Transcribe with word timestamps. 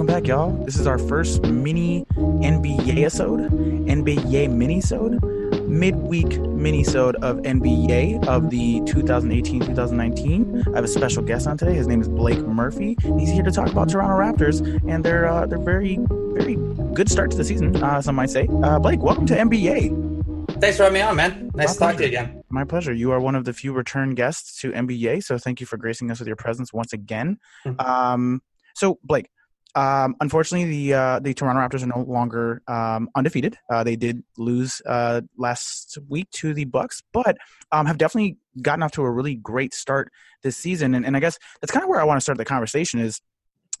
welcome 0.00 0.14
back, 0.14 0.26
y'all. 0.26 0.50
This 0.64 0.78
is 0.78 0.86
our 0.86 0.96
first 0.96 1.42
mini 1.42 2.06
NBA 2.16 3.02
episode, 3.02 3.50
NBA 3.50 4.50
mini-sode, 4.50 5.22
midweek 5.68 6.40
mini-sode 6.40 7.16
of 7.16 7.36
NBA 7.42 8.26
of 8.26 8.48
the 8.48 8.80
2018-2019. 8.80 10.68
I 10.68 10.76
have 10.76 10.84
a 10.84 10.88
special 10.88 11.22
guest 11.22 11.46
on 11.46 11.58
today. 11.58 11.74
His 11.74 11.86
name 11.86 12.00
is 12.00 12.08
Blake 12.08 12.38
Murphy. 12.38 12.96
He's 13.18 13.28
here 13.28 13.42
to 13.42 13.50
talk 13.50 13.68
about 13.68 13.90
Toronto 13.90 14.16
Raptors 14.16 14.62
and 14.90 15.04
their 15.04 15.28
uh, 15.28 15.44
their 15.44 15.58
very 15.58 15.98
very 16.08 16.54
good 16.94 17.10
start 17.10 17.30
to 17.32 17.36
the 17.36 17.44
season. 17.44 17.76
Uh, 17.76 18.00
some 18.00 18.14
might 18.14 18.30
say. 18.30 18.48
Uh, 18.62 18.78
Blake, 18.78 19.00
welcome 19.02 19.26
to 19.26 19.36
NBA. 19.36 20.62
Thanks 20.62 20.78
for 20.78 20.84
having 20.84 20.94
me 20.94 21.02
on, 21.02 21.14
man. 21.14 21.50
Nice 21.54 21.66
My 21.66 21.72
to 21.74 21.78
talk 21.78 21.96
to 21.96 22.02
you 22.04 22.08
again. 22.08 22.42
My 22.48 22.64
pleasure. 22.64 22.94
You 22.94 23.12
are 23.12 23.20
one 23.20 23.34
of 23.34 23.44
the 23.44 23.52
few 23.52 23.74
return 23.74 24.14
guests 24.14 24.62
to 24.62 24.72
NBA, 24.72 25.24
so 25.24 25.36
thank 25.36 25.60
you 25.60 25.66
for 25.66 25.76
gracing 25.76 26.10
us 26.10 26.20
with 26.20 26.26
your 26.26 26.36
presence 26.36 26.72
once 26.72 26.94
again. 26.94 27.38
Mhm. 27.66 27.86
Um, 27.86 28.42
so, 28.74 28.98
Blake, 29.04 29.28
um, 29.74 30.16
unfortunately, 30.20 30.70
the 30.70 30.94
uh, 30.94 31.20
the 31.20 31.34
Toronto 31.34 31.60
Raptors 31.60 31.82
are 31.82 31.86
no 31.86 32.02
longer 32.02 32.62
um, 32.66 33.08
undefeated. 33.14 33.56
Uh, 33.70 33.84
they 33.84 33.96
did 33.96 34.22
lose 34.36 34.82
uh, 34.86 35.20
last 35.36 35.98
week 36.08 36.30
to 36.32 36.52
the 36.54 36.64
Bucks, 36.64 37.02
but 37.12 37.36
um, 37.72 37.86
have 37.86 37.98
definitely 37.98 38.36
gotten 38.62 38.82
off 38.82 38.92
to 38.92 39.02
a 39.02 39.10
really 39.10 39.36
great 39.36 39.72
start 39.74 40.10
this 40.42 40.56
season. 40.56 40.94
And, 40.94 41.06
and 41.06 41.16
I 41.16 41.20
guess 41.20 41.38
that's 41.60 41.72
kind 41.72 41.82
of 41.84 41.88
where 41.88 42.00
I 42.00 42.04
want 42.04 42.16
to 42.16 42.20
start 42.20 42.38
the 42.38 42.44
conversation. 42.44 43.00
Is 43.00 43.20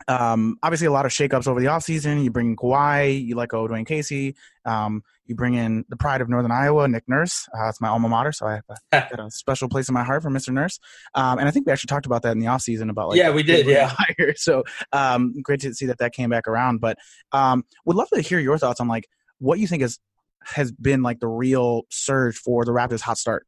um, 0.08 0.58
obviously 0.62 0.86
a 0.86 0.92
lot 0.92 1.06
of 1.06 1.12
shakeups 1.12 1.46
over 1.46 1.60
the 1.60 1.66
offseason. 1.66 2.22
You 2.24 2.30
bring 2.30 2.50
in 2.50 2.56
Kawhi, 2.56 3.24
you 3.24 3.36
let 3.36 3.48
go 3.48 3.64
of 3.64 3.70
Dwane 3.70 3.86
Casey, 3.86 4.36
um, 4.64 5.02
you 5.26 5.34
bring 5.34 5.54
in 5.54 5.84
the 5.88 5.96
pride 5.96 6.20
of 6.20 6.28
Northern 6.28 6.50
Iowa, 6.50 6.88
Nick 6.88 7.04
Nurse. 7.08 7.48
Uh, 7.56 7.68
it's 7.68 7.80
my 7.80 7.88
alma 7.88 8.08
mater, 8.08 8.32
so 8.32 8.46
I 8.46 8.54
have 8.54 8.64
a, 8.68 8.76
got 9.16 9.26
a 9.26 9.30
special 9.30 9.68
place 9.68 9.88
in 9.88 9.94
my 9.94 10.02
heart 10.02 10.22
for 10.22 10.30
Mr. 10.30 10.52
Nurse. 10.52 10.78
Um, 11.14 11.38
and 11.38 11.46
I 11.46 11.50
think 11.50 11.66
we 11.66 11.72
actually 11.72 11.88
talked 11.88 12.06
about 12.06 12.22
that 12.22 12.32
in 12.32 12.40
the 12.40 12.46
offseason 12.46 12.90
about 12.90 13.10
like 13.10 13.18
yeah, 13.18 13.30
we 13.30 13.42
did. 13.42 13.66
Yeah. 13.66 13.94
So 14.36 14.64
um, 14.92 15.34
great 15.42 15.60
to 15.60 15.74
see 15.74 15.86
that 15.86 15.98
that 15.98 16.12
came 16.12 16.30
back 16.30 16.48
around. 16.48 16.80
But 16.80 16.98
um, 17.32 17.64
would 17.84 17.96
love 17.96 18.08
to 18.10 18.20
hear 18.20 18.38
your 18.38 18.58
thoughts 18.58 18.80
on 18.80 18.88
like 18.88 19.08
what 19.38 19.58
you 19.58 19.66
think 19.66 19.82
is 19.82 19.98
has 20.42 20.72
been 20.72 21.02
like 21.02 21.20
the 21.20 21.28
real 21.28 21.82
surge 21.90 22.36
for 22.36 22.64
the 22.64 22.72
Raptors' 22.72 23.00
hot 23.00 23.18
start. 23.18 23.46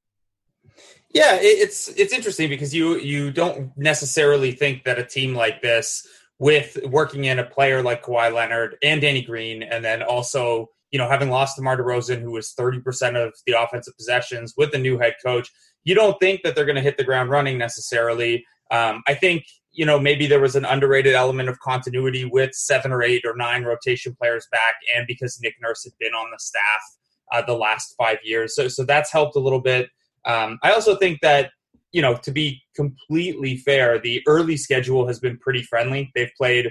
Yeah, 1.14 1.36
it, 1.36 1.44
it's 1.44 1.88
it's 1.88 2.12
interesting 2.12 2.48
because 2.48 2.74
you 2.74 2.96
you 2.96 3.30
don't 3.30 3.76
necessarily 3.76 4.52
think 4.52 4.84
that 4.84 4.98
a 4.98 5.04
team 5.04 5.34
like 5.34 5.60
this, 5.60 6.06
with 6.42 6.76
working 6.86 7.26
in 7.26 7.38
a 7.38 7.44
player 7.44 7.84
like 7.84 8.02
Kawhi 8.02 8.34
Leonard 8.34 8.76
and 8.82 9.00
Danny 9.00 9.22
Green, 9.22 9.62
and 9.62 9.84
then 9.84 10.02
also 10.02 10.66
you 10.90 10.98
know 10.98 11.08
having 11.08 11.30
lost 11.30 11.54
DeMar 11.54 11.76
DeRozan, 11.76 12.20
who 12.20 12.32
was 12.32 12.50
thirty 12.50 12.80
percent 12.80 13.16
of 13.16 13.32
the 13.46 13.52
offensive 13.52 13.96
possessions 13.96 14.52
with 14.56 14.72
the 14.72 14.78
new 14.78 14.98
head 14.98 15.14
coach, 15.24 15.48
you 15.84 15.94
don't 15.94 16.18
think 16.18 16.42
that 16.42 16.56
they're 16.56 16.64
going 16.64 16.76
to 16.76 16.82
hit 16.82 16.96
the 16.96 17.04
ground 17.04 17.30
running 17.30 17.58
necessarily. 17.58 18.44
Um, 18.72 19.04
I 19.06 19.14
think 19.14 19.44
you 19.70 19.86
know 19.86 20.00
maybe 20.00 20.26
there 20.26 20.40
was 20.40 20.56
an 20.56 20.64
underrated 20.64 21.14
element 21.14 21.48
of 21.48 21.60
continuity 21.60 22.24
with 22.24 22.52
seven 22.54 22.90
or 22.90 23.04
eight 23.04 23.22
or 23.24 23.36
nine 23.36 23.62
rotation 23.62 24.16
players 24.20 24.48
back, 24.50 24.74
and 24.96 25.06
because 25.06 25.38
Nick 25.40 25.54
Nurse 25.62 25.84
had 25.84 25.92
been 26.00 26.12
on 26.12 26.28
the 26.32 26.40
staff 26.40 26.82
uh, 27.30 27.46
the 27.46 27.54
last 27.54 27.94
five 27.96 28.18
years, 28.24 28.56
so 28.56 28.66
so 28.66 28.84
that's 28.84 29.12
helped 29.12 29.36
a 29.36 29.40
little 29.40 29.60
bit. 29.60 29.90
Um, 30.24 30.58
I 30.64 30.72
also 30.72 30.96
think 30.96 31.20
that, 31.20 31.50
you 31.92 32.02
know, 32.02 32.16
to 32.16 32.30
be 32.30 32.62
completely 32.74 33.56
fair, 33.58 33.98
the 33.98 34.22
early 34.26 34.56
schedule 34.56 35.06
has 35.06 35.18
been 35.20 35.38
pretty 35.38 35.62
friendly. 35.62 36.10
They've 36.14 36.30
played, 36.36 36.66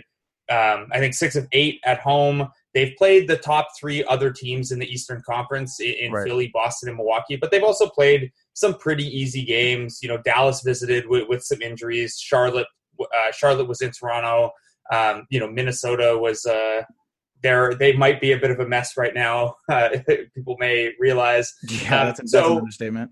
um, 0.49 0.87
I 0.91 0.99
think, 0.99 1.13
six 1.13 1.35
of 1.35 1.47
eight 1.51 1.79
at 1.85 1.99
home. 1.99 2.47
They've 2.73 2.93
played 2.97 3.27
the 3.27 3.37
top 3.37 3.67
three 3.79 4.03
other 4.05 4.31
teams 4.31 4.71
in 4.71 4.79
the 4.79 4.87
Eastern 4.91 5.21
Conference 5.29 5.79
in, 5.79 6.11
Right. 6.11 6.25
Philly, 6.27 6.49
Boston, 6.53 6.89
and 6.89 6.97
Milwaukee, 6.97 7.35
but 7.35 7.51
they've 7.51 7.63
also 7.63 7.87
played 7.89 8.31
some 8.53 8.75
pretty 8.75 9.05
easy 9.05 9.43
games. 9.43 9.99
You 10.01 10.09
know, 10.09 10.17
Dallas 10.23 10.61
visited 10.61 11.07
with, 11.07 11.27
with 11.29 11.43
some 11.43 11.61
injuries. 11.61 12.17
Charlotte, 12.19 12.67
uh, 12.99 13.31
Charlotte 13.33 13.67
was 13.67 13.81
in 13.81 13.91
Toronto. 13.91 14.51
Um, 14.91 15.25
you 15.29 15.39
know, 15.39 15.47
Minnesota 15.49 16.17
was. 16.17 16.45
Uh, 16.45 16.81
they're, 17.43 17.73
they 17.73 17.91
might 17.93 18.21
be 18.21 18.33
a 18.33 18.37
bit 18.37 18.51
of 18.51 18.59
a 18.59 18.67
mess 18.67 18.95
right 18.97 19.15
now. 19.15 19.55
Uh, 19.67 19.89
people 20.35 20.55
may 20.59 20.93
realize 20.99 21.51
Yeah, 21.67 22.01
Um, 22.01 22.05
that's, 22.07 22.19
that's 22.19 22.31
so- 22.31 22.51
an 22.51 22.57
understatement. 22.59 23.11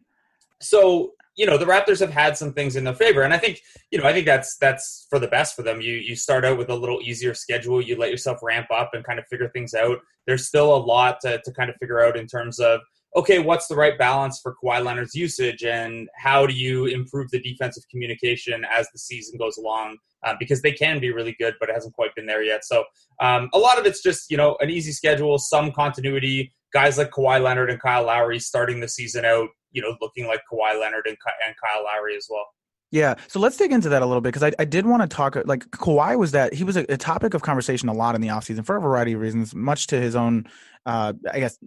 so 0.61 1.13
you 1.39 1.45
know 1.45 1.57
the 1.57 1.65
Raptors 1.65 2.01
have 2.01 2.11
had 2.11 2.37
some 2.37 2.51
things 2.51 2.75
in 2.75 2.83
their 2.83 2.93
favor, 2.93 3.21
and 3.21 3.33
I 3.33 3.37
think 3.37 3.61
you 3.91 3.97
know 3.97 4.03
I 4.03 4.11
think 4.11 4.25
that's 4.25 4.57
that's 4.57 5.07
for 5.09 5.19
the 5.19 5.27
best 5.29 5.55
for 5.55 5.63
them. 5.63 5.79
You 5.79 5.93
you 5.93 6.17
start 6.17 6.43
out 6.43 6.57
with 6.57 6.69
a 6.69 6.75
little 6.75 6.99
easier 7.01 7.33
schedule, 7.33 7.81
you 7.81 7.97
let 7.97 8.11
yourself 8.11 8.39
ramp 8.43 8.67
up 8.75 8.89
and 8.91 9.05
kind 9.05 9.19
of 9.19 9.25
figure 9.27 9.49
things 9.49 9.73
out. 9.73 9.99
There's 10.27 10.45
still 10.45 10.75
a 10.75 10.77
lot 10.77 11.21
to, 11.21 11.41
to 11.41 11.51
kind 11.53 11.69
of 11.69 11.77
figure 11.77 12.01
out 12.01 12.17
in 12.17 12.27
terms 12.27 12.59
of 12.59 12.81
okay, 13.15 13.39
what's 13.39 13.67
the 13.67 13.75
right 13.75 13.97
balance 13.97 14.39
for 14.43 14.53
Kawhi 14.61 14.83
Leonard's 14.83 15.15
usage, 15.15 15.63
and 15.63 16.09
how 16.17 16.45
do 16.45 16.53
you 16.53 16.87
improve 16.87 17.31
the 17.31 17.41
defensive 17.41 17.83
communication 17.89 18.65
as 18.69 18.87
the 18.91 18.99
season 18.99 19.39
goes 19.39 19.55
along? 19.55 19.97
Uh, 20.25 20.35
because 20.37 20.61
they 20.61 20.73
can 20.73 20.99
be 20.99 21.13
really 21.13 21.35
good, 21.39 21.55
but 21.61 21.69
it 21.69 21.73
hasn't 21.73 21.95
quite 21.95 22.13
been 22.15 22.25
there 22.25 22.43
yet. 22.43 22.65
So 22.65 22.83
um, 23.21 23.49
a 23.53 23.57
lot 23.57 23.79
of 23.79 23.85
it's 23.85 24.03
just 24.03 24.29
you 24.29 24.35
know 24.35 24.57
an 24.59 24.69
easy 24.69 24.91
schedule, 24.91 25.37
some 25.37 25.71
continuity. 25.71 26.51
Guys 26.73 26.97
like 26.97 27.11
Kawhi 27.11 27.41
Leonard 27.41 27.69
and 27.69 27.81
Kyle 27.81 28.03
Lowry 28.03 28.39
starting 28.39 28.81
the 28.81 28.89
season 28.89 29.23
out 29.23 29.47
you 29.71 29.81
know, 29.81 29.95
looking 30.01 30.27
like 30.27 30.41
Kawhi 30.51 30.79
Leonard 30.79 31.05
and, 31.07 31.17
and 31.45 31.55
Kyle 31.63 31.83
Lowry 31.83 32.15
as 32.15 32.27
well. 32.29 32.45
Yeah, 32.91 33.15
so 33.27 33.39
let's 33.39 33.55
dig 33.55 33.71
into 33.71 33.89
that 33.89 34.01
a 34.01 34.05
little 34.05 34.21
bit 34.21 34.29
because 34.29 34.41
I, 34.41 34.51
I 34.57 34.65
did 34.65 34.87
want 34.87 35.03
to 35.03 35.07
talk 35.07 35.37
like 35.45 35.63
Kawhi 35.69 36.17
was 36.17 36.31
that 36.31 36.55
he 36.55 36.63
was 36.63 36.75
a, 36.75 36.85
a 36.89 36.97
topic 36.97 37.35
of 37.35 37.43
conversation 37.43 37.87
a 37.87 37.93
lot 37.93 38.15
in 38.15 38.21
the 38.21 38.29
offseason 38.29 38.65
for 38.65 38.77
a 38.77 38.81
variety 38.81 39.13
of 39.13 39.21
reasons, 39.21 39.53
much 39.53 39.85
to 39.87 40.01
his 40.01 40.15
own, 40.15 40.47
uh, 40.87 41.13
I 41.31 41.39
guess, 41.39 41.59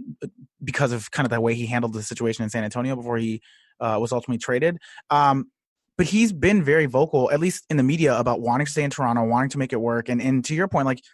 because 0.64 0.90
of 0.90 1.12
kind 1.12 1.24
of 1.24 1.30
the 1.30 1.40
way 1.40 1.54
he 1.54 1.66
handled 1.66 1.92
the 1.92 2.02
situation 2.02 2.42
in 2.42 2.50
San 2.50 2.64
Antonio 2.64 2.96
before 2.96 3.18
he 3.18 3.40
uh, 3.78 3.98
was 4.00 4.10
ultimately 4.10 4.38
traded. 4.38 4.78
Um, 5.10 5.46
but 5.96 6.06
he's 6.06 6.32
been 6.32 6.64
very 6.64 6.86
vocal, 6.86 7.30
at 7.30 7.38
least 7.38 7.66
in 7.70 7.76
the 7.76 7.84
media, 7.84 8.18
about 8.18 8.40
wanting 8.40 8.66
to 8.66 8.72
stay 8.72 8.82
in 8.82 8.90
Toronto, 8.90 9.22
wanting 9.22 9.50
to 9.50 9.58
make 9.58 9.72
it 9.72 9.80
work. 9.80 10.08
And 10.08 10.20
and 10.20 10.44
to 10.46 10.54
your 10.56 10.66
point, 10.66 10.86
like 10.86 11.04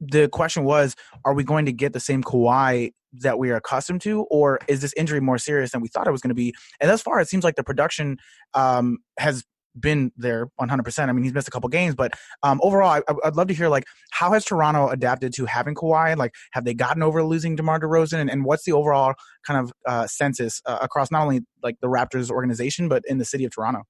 the 0.00 0.28
question 0.28 0.64
was, 0.64 0.96
are 1.26 1.34
we 1.34 1.44
going 1.44 1.66
to 1.66 1.72
get 1.72 1.92
the 1.92 2.00
same 2.00 2.22
Kawhi 2.22 2.92
that 3.12 3.38
we 3.38 3.50
are 3.50 3.56
accustomed 3.56 4.00
to, 4.02 4.22
or 4.30 4.58
is 4.68 4.80
this 4.80 4.92
injury 4.96 5.20
more 5.20 5.38
serious 5.38 5.72
than 5.72 5.80
we 5.80 5.88
thought 5.88 6.06
it 6.06 6.12
was 6.12 6.20
going 6.20 6.30
to 6.30 6.34
be? 6.34 6.54
And 6.80 6.90
thus 6.90 7.02
far, 7.02 7.20
as 7.20 7.26
it 7.26 7.30
seems 7.30 7.44
like 7.44 7.56
the 7.56 7.64
production 7.64 8.18
um, 8.54 8.98
has 9.18 9.44
been 9.78 10.10
there 10.16 10.48
100%. 10.60 11.08
I 11.08 11.12
mean, 11.12 11.22
he's 11.22 11.32
missed 11.32 11.48
a 11.48 11.50
couple 11.50 11.68
games, 11.68 11.94
but 11.94 12.12
um, 12.42 12.60
overall, 12.62 13.02
I, 13.08 13.14
I'd 13.24 13.36
love 13.36 13.48
to 13.48 13.54
hear 13.54 13.68
like 13.68 13.84
how 14.10 14.32
has 14.32 14.44
Toronto 14.44 14.88
adapted 14.88 15.32
to 15.34 15.46
having 15.46 15.74
Kawhi? 15.74 16.16
Like, 16.16 16.34
have 16.52 16.64
they 16.64 16.74
gotten 16.74 17.02
over 17.02 17.22
losing 17.22 17.56
DeMar 17.56 17.80
DeRozan, 17.80 18.18
and, 18.18 18.30
and 18.30 18.44
what's 18.44 18.64
the 18.64 18.72
overall 18.72 19.14
kind 19.46 19.60
of 19.60 19.72
uh, 19.86 20.06
census 20.06 20.60
uh, 20.66 20.78
across 20.80 21.10
not 21.10 21.22
only 21.22 21.40
like 21.62 21.76
the 21.80 21.88
Raptors 21.88 22.30
organization 22.30 22.88
but 22.88 23.02
in 23.06 23.18
the 23.18 23.24
city 23.24 23.44
of 23.44 23.52
Toronto? 23.52 23.82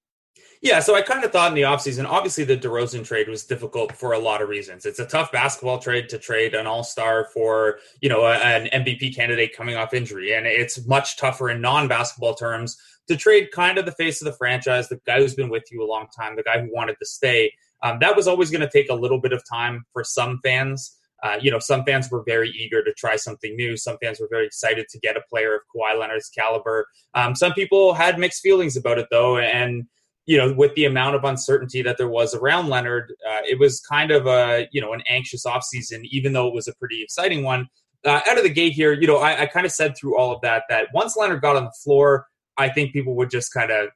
Yeah, 0.63 0.81
so 0.81 0.95
I 0.95 1.01
kind 1.01 1.25
of 1.25 1.33
thought 1.33 1.49
in 1.49 1.55
the 1.55 1.63
offseason, 1.63 2.05
obviously 2.07 2.45
the 2.45 2.57
DeRozan 2.57 3.03
trade 3.03 3.29
was 3.29 3.45
difficult 3.45 3.93
for 3.93 4.13
a 4.13 4.19
lot 4.19 4.43
of 4.43 4.51
reasons. 4.51 4.85
It's 4.85 4.99
a 4.99 5.07
tough 5.07 5.33
basketball 5.33 5.79
trade 5.79 6.11
to 6.11 6.19
trade 6.19 6.55
an 6.55 6.67
all-star 6.67 7.29
for, 7.33 7.79
you 8.03 8.11
know, 8.11 8.27
a, 8.27 8.35
an 8.35 8.85
MVP 8.85 9.17
candidate 9.17 9.57
coming 9.57 9.77
off 9.77 9.95
injury. 9.95 10.35
And 10.35 10.47
it's 10.47 10.87
much 10.87 11.17
tougher 11.17 11.49
in 11.49 11.63
non-basketball 11.63 12.35
terms 12.35 12.77
to 13.09 13.17
trade 13.17 13.49
kind 13.53 13.79
of 13.79 13.87
the 13.87 13.93
face 13.93 14.21
of 14.21 14.27
the 14.27 14.37
franchise, 14.37 14.91
the 14.91 15.01
guy 15.07 15.19
who's 15.19 15.35
been 15.35 15.49
with 15.49 15.65
you 15.73 15.83
a 15.83 15.89
long 15.89 16.09
time, 16.15 16.37
the 16.37 16.43
guy 16.43 16.61
who 16.61 16.69
wanted 16.75 16.97
to 16.99 17.07
stay. 17.07 17.51
Um, 17.83 17.97
that 18.03 18.15
was 18.15 18.29
always 18.29 18.51
going 18.51 18.61
to 18.61 18.69
take 18.71 18.91
a 18.91 18.95
little 18.95 19.19
bit 19.19 19.33
of 19.33 19.43
time 19.51 19.87
for 19.95 20.05
some 20.05 20.41
fans. 20.45 20.99
Uh, 21.23 21.39
you 21.41 21.51
know, 21.51 21.59
some 21.59 21.85
fans 21.85 22.11
were 22.11 22.23
very 22.27 22.51
eager 22.51 22.85
to 22.85 22.93
try 22.99 23.17
something 23.17 23.57
new. 23.57 23.79
Some 23.79 23.97
fans 24.03 24.21
were 24.21 24.29
very 24.31 24.45
excited 24.45 24.89
to 24.91 24.99
get 24.99 25.17
a 25.17 25.23
player 25.31 25.55
of 25.55 25.63
Kawhi 25.75 25.99
Leonard's 25.99 26.29
caliber. 26.29 26.87
Um, 27.15 27.35
some 27.35 27.55
people 27.55 27.95
had 27.95 28.19
mixed 28.19 28.43
feelings 28.43 28.77
about 28.77 28.99
it, 28.99 29.07
though, 29.11 29.39
and 29.39 29.87
you 30.27 30.37
know, 30.37 30.53
with 30.53 30.75
the 30.75 30.85
amount 30.85 31.17
of 31.17 31.25
uncertainty 31.25 31.83
that 31.83 31.99
there 31.99 32.09
was 32.09 32.35
around 32.35 32.69
Leonard, 32.69 33.13
uh, 33.29 33.41
it 33.49 33.59
was 33.59 33.81
kind 33.81 34.11
of 34.11 34.27
a 34.27 34.69
you 34.73 34.81
know 34.81 34.93
an 34.93 35.03
anxious 35.09 35.45
offseason, 35.45 36.03
even 36.11 36.33
though 36.33 36.47
it 36.49 36.55
was 36.55 36.69
a 36.69 36.75
pretty 36.75 37.03
exciting 37.03 37.43
one. 37.43 37.69
Uh, 38.05 38.21
out 38.27 38.39
of 38.39 38.45
the 38.45 38.51
gate 38.51 38.73
here, 38.73 38.93
you 38.93 39.07
know, 39.07 39.19
I, 39.19 39.43
I 39.43 39.47
kind 39.47 39.67
of 39.67 39.73
said 39.73 39.95
through 39.97 40.17
all 40.17 40.33
of 40.33 40.41
that 40.41 40.65
that 40.71 40.89
once 40.95 41.17
Leonard 41.17 41.43
got 41.43 41.57
on 41.57 41.65
the 41.65 41.75
floor, 41.85 42.27
I 42.57 42.71
think 42.71 42.93
people 42.93 43.15
would 43.17 43.31
just 43.31 43.53
kind 43.53 43.71
of 43.71 43.89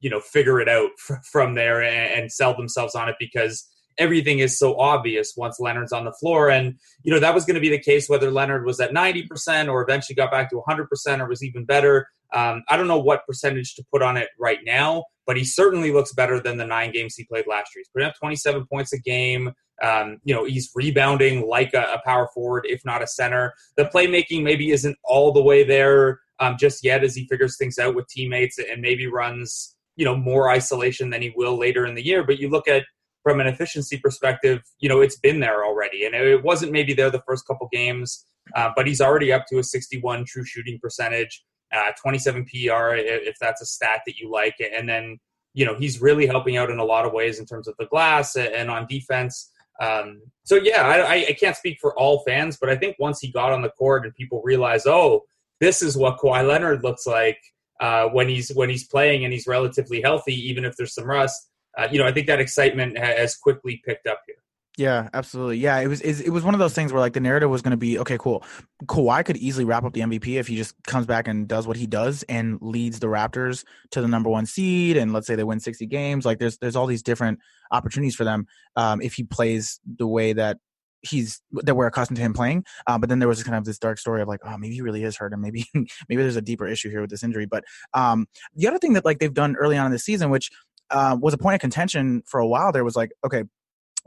you 0.00 0.10
know 0.10 0.20
figure 0.20 0.60
it 0.60 0.68
out 0.68 0.90
f- 1.10 1.24
from 1.30 1.54
there 1.54 1.82
and, 1.82 2.22
and 2.22 2.32
sell 2.32 2.56
themselves 2.56 2.94
on 2.94 3.08
it 3.08 3.16
because 3.18 3.66
everything 4.00 4.38
is 4.38 4.58
so 4.58 4.76
obvious 4.78 5.34
once 5.36 5.60
Leonard's 5.60 5.92
on 5.92 6.04
the 6.04 6.12
floor. 6.12 6.50
And, 6.50 6.74
you 7.02 7.12
know, 7.12 7.20
that 7.20 7.34
was 7.34 7.44
going 7.44 7.54
to 7.54 7.60
be 7.60 7.68
the 7.68 7.78
case 7.78 8.08
whether 8.08 8.30
Leonard 8.30 8.64
was 8.64 8.80
at 8.80 8.92
90% 8.92 9.70
or 9.70 9.82
eventually 9.82 10.16
got 10.16 10.30
back 10.30 10.50
to 10.50 10.62
100% 10.66 11.20
or 11.20 11.28
was 11.28 11.44
even 11.44 11.64
better. 11.64 12.08
Um, 12.32 12.62
I 12.68 12.76
don't 12.76 12.88
know 12.88 12.98
what 12.98 13.26
percentage 13.26 13.74
to 13.74 13.84
put 13.92 14.02
on 14.02 14.16
it 14.16 14.28
right 14.38 14.60
now, 14.64 15.04
but 15.30 15.36
he 15.36 15.44
certainly 15.44 15.92
looks 15.92 16.12
better 16.12 16.40
than 16.40 16.56
the 16.56 16.66
nine 16.66 16.90
games 16.90 17.14
he 17.14 17.22
played 17.22 17.44
last 17.46 17.70
year. 17.72 17.82
He's 17.82 17.88
putting 17.94 18.08
up 18.08 18.16
27 18.18 18.66
points 18.66 18.92
a 18.92 18.98
game. 18.98 19.52
Um, 19.80 20.18
you 20.24 20.34
know, 20.34 20.44
he's 20.44 20.72
rebounding 20.74 21.46
like 21.46 21.72
a, 21.72 21.82
a, 21.82 22.02
power 22.04 22.28
forward, 22.34 22.66
if 22.68 22.84
not 22.84 23.00
a 23.00 23.06
center. 23.06 23.54
The 23.76 23.84
playmaking 23.84 24.42
maybe 24.42 24.72
isn't 24.72 24.96
all 25.04 25.30
the 25.32 25.40
way 25.40 25.62
there 25.62 26.18
um, 26.40 26.56
just 26.58 26.82
yet 26.82 27.04
as 27.04 27.14
he 27.14 27.28
figures 27.28 27.56
things 27.56 27.78
out 27.78 27.94
with 27.94 28.08
teammates 28.08 28.58
and 28.58 28.82
maybe 28.82 29.06
runs, 29.06 29.76
you 29.94 30.04
know, 30.04 30.16
more 30.16 30.50
isolation 30.50 31.10
than 31.10 31.22
he 31.22 31.32
will 31.36 31.56
later 31.56 31.86
in 31.86 31.94
the 31.94 32.04
year. 32.04 32.24
But 32.24 32.40
you 32.40 32.48
look 32.48 32.66
at 32.66 32.82
from 33.22 33.38
an 33.38 33.46
efficiency 33.46 33.98
perspective, 33.98 34.62
you 34.80 34.88
know, 34.88 35.00
it's 35.00 35.20
been 35.20 35.38
there 35.38 35.64
already. 35.64 36.06
And 36.06 36.14
it 36.16 36.42
wasn't 36.42 36.72
maybe 36.72 36.92
there 36.92 37.08
the 37.08 37.22
first 37.24 37.46
couple 37.46 37.68
games, 37.70 38.26
uh, 38.56 38.70
but 38.74 38.88
he's 38.88 39.00
already 39.00 39.32
up 39.32 39.44
to 39.50 39.60
a 39.60 39.62
61 39.62 40.24
true 40.26 40.44
shooting 40.44 40.80
percentage, 40.82 41.44
uh, 41.72 41.92
27 42.00 42.44
PR, 42.44 42.94
if 42.94 43.36
that's 43.40 43.62
a 43.62 43.66
stat 43.66 44.02
that 44.06 44.18
you 44.18 44.30
like. 44.30 44.56
And 44.60 44.88
then, 44.88 45.18
you 45.54 45.64
know, 45.64 45.74
he's 45.74 46.00
really 46.00 46.26
helping 46.26 46.56
out 46.56 46.70
in 46.70 46.78
a 46.78 46.84
lot 46.84 47.06
of 47.06 47.12
ways 47.12 47.38
in 47.38 47.46
terms 47.46 47.68
of 47.68 47.74
the 47.78 47.86
glass 47.86 48.36
and 48.36 48.70
on 48.70 48.86
defense. 48.88 49.50
Um, 49.80 50.20
so 50.44 50.56
yeah, 50.56 50.82
I, 50.82 51.26
I 51.28 51.36
can't 51.38 51.56
speak 51.56 51.78
for 51.80 51.96
all 51.98 52.22
fans, 52.26 52.58
but 52.60 52.68
I 52.68 52.76
think 52.76 52.96
once 52.98 53.20
he 53.20 53.32
got 53.32 53.52
on 53.52 53.62
the 53.62 53.70
court 53.70 54.04
and 54.04 54.14
people 54.14 54.42
realize, 54.44 54.86
oh, 54.86 55.22
this 55.58 55.82
is 55.82 55.96
what 55.96 56.18
Kawhi 56.18 56.46
Leonard 56.46 56.82
looks 56.82 57.06
like 57.06 57.38
uh, 57.80 58.06
when 58.08 58.28
he's 58.28 58.50
when 58.50 58.68
he's 58.68 58.86
playing 58.86 59.24
and 59.24 59.32
he's 59.32 59.46
relatively 59.46 60.02
healthy, 60.02 60.34
even 60.34 60.64
if 60.64 60.76
there's 60.76 60.94
some 60.94 61.04
rust. 61.04 61.48
Uh, 61.78 61.88
you 61.90 61.98
know, 61.98 62.06
I 62.06 62.12
think 62.12 62.26
that 62.26 62.40
excitement 62.40 62.98
has 62.98 63.36
quickly 63.36 63.80
picked 63.84 64.06
up 64.06 64.20
here. 64.26 64.36
Yeah, 64.80 65.10
absolutely. 65.12 65.58
Yeah, 65.58 65.78
it 65.80 65.88
was 65.88 66.00
it 66.00 66.30
was 66.30 66.42
one 66.42 66.54
of 66.54 66.58
those 66.58 66.72
things 66.72 66.90
where 66.90 67.00
like 67.00 67.12
the 67.12 67.20
narrative 67.20 67.50
was 67.50 67.60
going 67.60 67.72
to 67.72 67.76
be 67.76 67.98
okay, 67.98 68.16
cool. 68.16 68.42
Kawhi 68.86 69.22
could 69.26 69.36
easily 69.36 69.66
wrap 69.66 69.84
up 69.84 69.92
the 69.92 70.00
MVP 70.00 70.40
if 70.40 70.46
he 70.46 70.56
just 70.56 70.74
comes 70.86 71.04
back 71.04 71.28
and 71.28 71.46
does 71.46 71.66
what 71.66 71.76
he 71.76 71.86
does 71.86 72.22
and 72.30 72.58
leads 72.62 72.98
the 72.98 73.06
Raptors 73.06 73.62
to 73.90 74.00
the 74.00 74.08
number 74.08 74.30
one 74.30 74.46
seed, 74.46 74.96
and 74.96 75.12
let's 75.12 75.26
say 75.26 75.34
they 75.34 75.44
win 75.44 75.60
sixty 75.60 75.84
games. 75.84 76.24
Like 76.24 76.38
there's 76.38 76.56
there's 76.56 76.76
all 76.76 76.86
these 76.86 77.02
different 77.02 77.40
opportunities 77.70 78.14
for 78.14 78.24
them 78.24 78.46
um, 78.74 79.02
if 79.02 79.12
he 79.12 79.22
plays 79.22 79.80
the 79.98 80.06
way 80.06 80.32
that 80.32 80.56
he's 81.02 81.42
that 81.52 81.74
we're 81.74 81.86
accustomed 81.86 82.16
to 82.16 82.22
him 82.22 82.32
playing. 82.32 82.64
Uh, 82.86 82.96
but 82.96 83.10
then 83.10 83.18
there 83.18 83.28
was 83.28 83.36
this 83.36 83.46
kind 83.46 83.58
of 83.58 83.66
this 83.66 83.78
dark 83.78 83.98
story 83.98 84.22
of 84.22 84.28
like, 84.28 84.40
oh, 84.46 84.56
maybe 84.56 84.76
he 84.76 84.80
really 84.80 85.04
is 85.04 85.14
hurt, 85.14 85.34
and 85.34 85.42
maybe 85.42 85.66
maybe 85.74 86.22
there's 86.22 86.36
a 86.36 86.40
deeper 86.40 86.66
issue 86.66 86.88
here 86.88 87.02
with 87.02 87.10
this 87.10 87.22
injury. 87.22 87.44
But 87.44 87.64
um, 87.92 88.28
the 88.56 88.66
other 88.66 88.78
thing 88.78 88.94
that 88.94 89.04
like 89.04 89.18
they've 89.18 89.34
done 89.34 89.56
early 89.56 89.76
on 89.76 89.84
in 89.84 89.92
the 89.92 89.98
season, 89.98 90.30
which 90.30 90.50
uh, 90.90 91.18
was 91.20 91.34
a 91.34 91.38
point 91.38 91.54
of 91.54 91.60
contention 91.60 92.22
for 92.24 92.40
a 92.40 92.48
while, 92.48 92.72
there 92.72 92.82
was 92.82 92.96
like, 92.96 93.10
okay, 93.26 93.44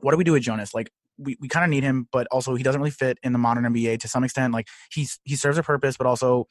what 0.04 0.12
do 0.12 0.18
we 0.18 0.24
do 0.24 0.34
with 0.34 0.44
Jonas? 0.44 0.74
Like 0.74 0.92
we, 1.18 1.38
we 1.40 1.48
kind 1.48 1.64
of 1.64 1.70
need 1.70 1.84
him, 1.84 2.08
but 2.12 2.28
also 2.32 2.56
he 2.56 2.64
doesn't 2.64 2.80
really 2.80 2.92
fit 2.92 3.18
in 3.24 3.34
the 3.34 3.40
modern 3.40 3.64
NBA 3.64 4.00
to 4.02 4.08
some 4.08 4.24
extent. 4.24 4.54
Like 4.54 4.68
he's 4.92 5.20
he 5.24 5.36
serves 5.36 5.58
a 5.58 5.64
purpose, 5.64 5.98
but 5.98 6.08
also 6.08 6.48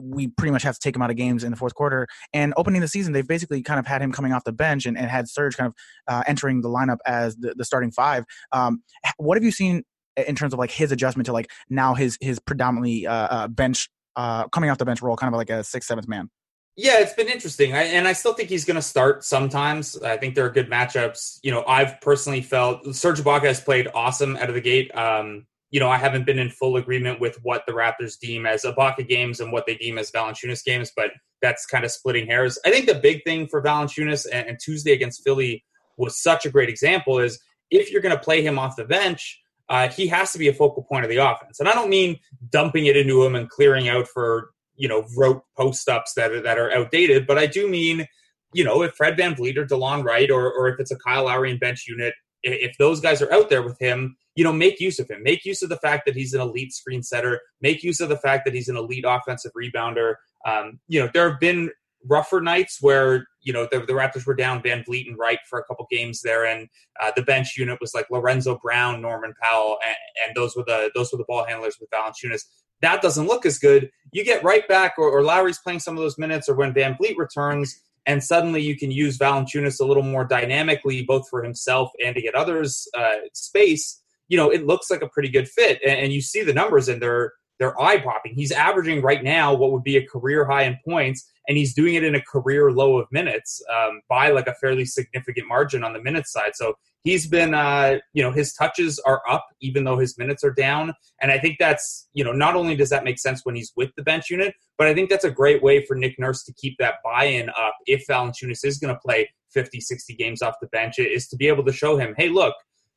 we 0.00 0.28
pretty 0.28 0.52
much 0.52 0.62
have 0.62 0.74
to 0.74 0.80
take 0.80 0.94
him 0.94 1.02
out 1.02 1.10
of 1.10 1.16
games 1.16 1.44
in 1.44 1.50
the 1.50 1.56
fourth 1.56 1.74
quarter. 1.74 2.06
And 2.32 2.52
opening 2.56 2.80
the 2.80 2.88
season, 2.88 3.12
they've 3.12 3.26
basically 3.26 3.62
kind 3.62 3.78
of 3.78 3.86
had 3.86 4.02
him 4.02 4.12
coming 4.12 4.32
off 4.32 4.44
the 4.44 4.52
bench 4.52 4.84
and, 4.86 4.98
and 4.98 5.08
had 5.10 5.28
Serge 5.28 5.56
kind 5.56 5.68
of 5.68 5.74
uh, 6.08 6.22
entering 6.26 6.60
the 6.60 6.68
lineup 6.68 6.98
as 7.06 7.36
the, 7.36 7.54
the 7.56 7.64
starting 7.64 7.90
five. 7.90 8.24
Um, 8.52 8.82
what 9.16 9.36
have 9.36 9.44
you 9.44 9.50
seen 9.50 9.84
in 10.16 10.34
terms 10.34 10.52
of 10.52 10.58
like 10.58 10.70
his 10.70 10.92
adjustment 10.92 11.26
to 11.26 11.32
like 11.32 11.50
now 11.68 11.94
his 11.94 12.18
his 12.20 12.38
predominantly 12.38 13.06
uh, 13.06 13.12
uh, 13.12 13.48
bench 13.48 13.88
uh, 14.16 14.48
coming 14.48 14.70
off 14.70 14.78
the 14.78 14.84
bench 14.84 15.02
role, 15.02 15.16
kind 15.16 15.32
of 15.32 15.38
like 15.38 15.50
a 15.50 15.62
sixth 15.62 15.88
seventh 15.88 16.08
man? 16.08 16.30
Yeah, 16.78 16.98
it's 16.98 17.14
been 17.14 17.28
interesting, 17.28 17.72
I, 17.72 17.84
and 17.84 18.06
I 18.06 18.12
still 18.12 18.34
think 18.34 18.50
he's 18.50 18.66
going 18.66 18.74
to 18.74 18.82
start 18.82 19.24
sometimes. 19.24 19.96
I 20.02 20.18
think 20.18 20.34
there 20.34 20.44
are 20.44 20.50
good 20.50 20.70
matchups. 20.70 21.38
You 21.42 21.50
know, 21.50 21.64
I've 21.66 21.98
personally 22.02 22.42
felt 22.42 22.94
Serge 22.94 23.18
Ibaka 23.20 23.44
has 23.44 23.60
played 23.62 23.88
awesome 23.94 24.36
out 24.36 24.50
of 24.50 24.54
the 24.54 24.60
gate. 24.60 24.94
Um, 24.94 25.46
you 25.70 25.80
know, 25.80 25.88
I 25.88 25.96
haven't 25.96 26.26
been 26.26 26.38
in 26.38 26.50
full 26.50 26.76
agreement 26.76 27.18
with 27.18 27.38
what 27.42 27.64
the 27.66 27.72
Raptors 27.72 28.18
deem 28.18 28.44
as 28.44 28.62
Ibaka 28.62 29.08
games 29.08 29.40
and 29.40 29.52
what 29.52 29.64
they 29.66 29.74
deem 29.76 29.96
as 29.96 30.10
Valanciunas 30.10 30.62
games, 30.62 30.92
but 30.94 31.12
that's 31.40 31.64
kind 31.64 31.84
of 31.84 31.90
splitting 31.90 32.26
hairs. 32.26 32.58
I 32.66 32.70
think 32.70 32.86
the 32.86 32.94
big 32.94 33.24
thing 33.24 33.48
for 33.48 33.62
Valanciunas 33.62 34.26
and, 34.30 34.46
and 34.46 34.58
Tuesday 34.62 34.92
against 34.92 35.24
Philly 35.24 35.64
was 35.96 36.22
such 36.22 36.44
a 36.44 36.50
great 36.50 36.68
example 36.68 37.18
is 37.18 37.40
if 37.70 37.90
you're 37.90 38.02
going 38.02 38.14
to 38.14 38.22
play 38.22 38.42
him 38.42 38.58
off 38.58 38.76
the 38.76 38.84
bench, 38.84 39.40
uh, 39.70 39.88
he 39.88 40.06
has 40.08 40.30
to 40.32 40.38
be 40.38 40.48
a 40.48 40.54
focal 40.54 40.82
point 40.82 41.04
of 41.04 41.10
the 41.10 41.16
offense. 41.16 41.58
And 41.58 41.68
I 41.68 41.72
don't 41.72 41.90
mean 41.90 42.18
dumping 42.50 42.86
it 42.86 42.98
into 42.98 43.24
him 43.24 43.34
and 43.34 43.48
clearing 43.48 43.88
out 43.88 44.06
for 44.08 44.50
you 44.76 44.88
know 44.88 45.04
rote 45.16 45.42
post 45.56 45.88
ups 45.88 46.14
that 46.14 46.32
are, 46.32 46.40
that 46.40 46.58
are 46.58 46.72
outdated. 46.72 47.26
But 47.26 47.38
I 47.38 47.46
do 47.46 47.68
mean 47.68 48.06
you 48.52 48.64
know 48.64 48.82
if 48.82 48.94
Fred 48.94 49.16
VanVleet 49.16 49.56
or 49.56 49.66
Delon 49.66 50.04
Wright 50.04 50.30
or 50.30 50.52
or 50.52 50.68
if 50.68 50.80
it's 50.80 50.90
a 50.90 50.98
Kyle 50.98 51.24
Lowry 51.24 51.50
and 51.50 51.60
bench 51.60 51.86
unit, 51.86 52.14
if 52.42 52.76
those 52.78 53.00
guys 53.00 53.22
are 53.22 53.32
out 53.32 53.50
there 53.50 53.62
with 53.62 53.78
him, 53.80 54.16
you 54.34 54.44
know, 54.44 54.52
make 54.52 54.80
use 54.80 54.98
of 54.98 55.10
him. 55.10 55.22
Make 55.22 55.44
use 55.44 55.62
of 55.62 55.68
the 55.68 55.78
fact 55.78 56.04
that 56.06 56.14
he's 56.14 56.34
an 56.34 56.40
elite 56.40 56.72
screen 56.72 57.02
setter. 57.02 57.40
Make 57.60 57.82
use 57.82 58.00
of 58.00 58.08
the 58.08 58.18
fact 58.18 58.44
that 58.44 58.54
he's 58.54 58.68
an 58.68 58.76
elite 58.76 59.04
offensive 59.06 59.52
rebounder. 59.56 60.14
Um, 60.46 60.78
you 60.88 61.00
know, 61.00 61.10
there 61.12 61.30
have 61.30 61.40
been 61.40 61.70
rougher 62.08 62.40
nights 62.40 62.78
where 62.80 63.26
you 63.42 63.52
know 63.52 63.66
the, 63.70 63.80
the 63.80 63.92
Raptors 63.92 64.26
were 64.26 64.34
down 64.34 64.62
Van 64.62 64.84
Vliet 64.84 65.06
and 65.08 65.18
Wright 65.18 65.38
for 65.48 65.58
a 65.58 65.64
couple 65.64 65.86
games 65.90 66.20
there, 66.22 66.44
and 66.44 66.68
uh, 67.00 67.10
the 67.16 67.22
bench 67.22 67.56
unit 67.56 67.78
was 67.80 67.94
like 67.94 68.06
Lorenzo 68.10 68.58
Brown, 68.62 69.00
Norman 69.00 69.34
Powell, 69.42 69.78
and, 69.84 69.96
and, 70.26 70.36
those 70.36 70.56
were 70.56 70.64
the 70.64 70.90
those 70.94 71.12
were 71.12 71.18
the 71.18 71.24
ball 71.26 71.44
handlers 71.46 71.76
with 71.80 71.90
Valanciunas 71.90 72.42
that 72.82 73.02
doesn't 73.02 73.26
look 73.26 73.46
as 73.46 73.58
good. 73.58 73.90
You 74.12 74.24
get 74.24 74.44
right 74.44 74.66
back, 74.68 74.94
or, 74.98 75.10
or 75.10 75.22
Lowry's 75.22 75.58
playing 75.58 75.80
some 75.80 75.96
of 75.96 76.02
those 76.02 76.18
minutes, 76.18 76.48
or 76.48 76.54
when 76.54 76.72
VanVleet 76.72 77.16
returns, 77.16 77.80
and 78.06 78.22
suddenly 78.22 78.62
you 78.62 78.76
can 78.76 78.90
use 78.90 79.18
Valanciunas 79.18 79.80
a 79.80 79.84
little 79.84 80.02
more 80.02 80.24
dynamically, 80.24 81.02
both 81.02 81.28
for 81.28 81.42
himself 81.42 81.90
and 82.04 82.14
to 82.14 82.22
get 82.22 82.34
others 82.34 82.88
uh, 82.96 83.16
space. 83.32 84.00
You 84.28 84.36
know, 84.36 84.50
it 84.50 84.66
looks 84.66 84.90
like 84.90 85.02
a 85.02 85.08
pretty 85.08 85.28
good 85.28 85.48
fit, 85.48 85.80
and, 85.84 85.98
and 85.98 86.12
you 86.12 86.20
see 86.20 86.42
the 86.42 86.54
numbers, 86.54 86.88
and 86.88 87.00
they're 87.00 87.32
they're 87.58 87.80
eye 87.80 87.98
popping. 87.98 88.34
He's 88.34 88.52
averaging 88.52 89.00
right 89.00 89.24
now 89.24 89.54
what 89.54 89.72
would 89.72 89.82
be 89.82 89.96
a 89.96 90.06
career 90.06 90.44
high 90.44 90.64
in 90.64 90.78
points, 90.86 91.26
and 91.48 91.56
he's 91.56 91.74
doing 91.74 91.94
it 91.94 92.04
in 92.04 92.14
a 92.14 92.20
career 92.20 92.70
low 92.70 92.98
of 92.98 93.06
minutes 93.10 93.62
um, 93.74 94.02
by 94.08 94.30
like 94.30 94.46
a 94.46 94.54
fairly 94.54 94.84
significant 94.84 95.48
margin 95.48 95.82
on 95.82 95.92
the 95.92 96.02
minutes 96.02 96.32
side. 96.32 96.52
So 96.54 96.74
he's 97.06 97.26
been, 97.28 97.54
uh, 97.54 97.98
you 98.12 98.22
know, 98.22 98.32
his 98.32 98.52
touches 98.52 98.98
are 99.06 99.22
up 99.30 99.46
even 99.60 99.84
though 99.84 99.96
his 99.96 100.18
minutes 100.18 100.42
are 100.42 100.52
down, 100.52 100.92
and 101.22 101.30
I 101.30 101.38
think 101.38 101.56
that's, 101.58 102.08
you 102.12 102.24
know, 102.24 102.32
not 102.32 102.56
only 102.56 102.74
does 102.74 102.90
that 102.90 103.04
make 103.04 103.18
sense 103.18 103.42
when 103.44 103.54
he's 103.54 103.72
with 103.76 103.90
the 103.96 104.02
bench 104.02 104.28
unit, 104.28 104.54
but 104.76 104.88
I 104.88 104.94
think 104.94 105.08
that's 105.08 105.24
a 105.24 105.30
great 105.30 105.62
way 105.62 105.84
for 105.86 105.94
Nick 105.94 106.18
Nurse 106.18 106.42
to 106.44 106.52
keep 106.54 106.76
that 106.78 106.96
buy-in 107.04 107.48
up 107.50 107.74
if 107.86 108.04
Valanciunas 108.10 108.64
is 108.64 108.78
going 108.78 108.92
to 108.92 109.00
play 109.00 109.30
50, 109.52 109.80
60 109.80 110.14
games 110.14 110.42
off 110.42 110.54
the 110.60 110.68
bench, 110.68 110.98
is 110.98 111.28
to 111.28 111.36
be 111.36 111.46
able 111.46 111.64
to 111.64 111.72
show 111.72 111.96
him, 111.96 112.14
hey, 112.18 112.28
look, 112.28 112.54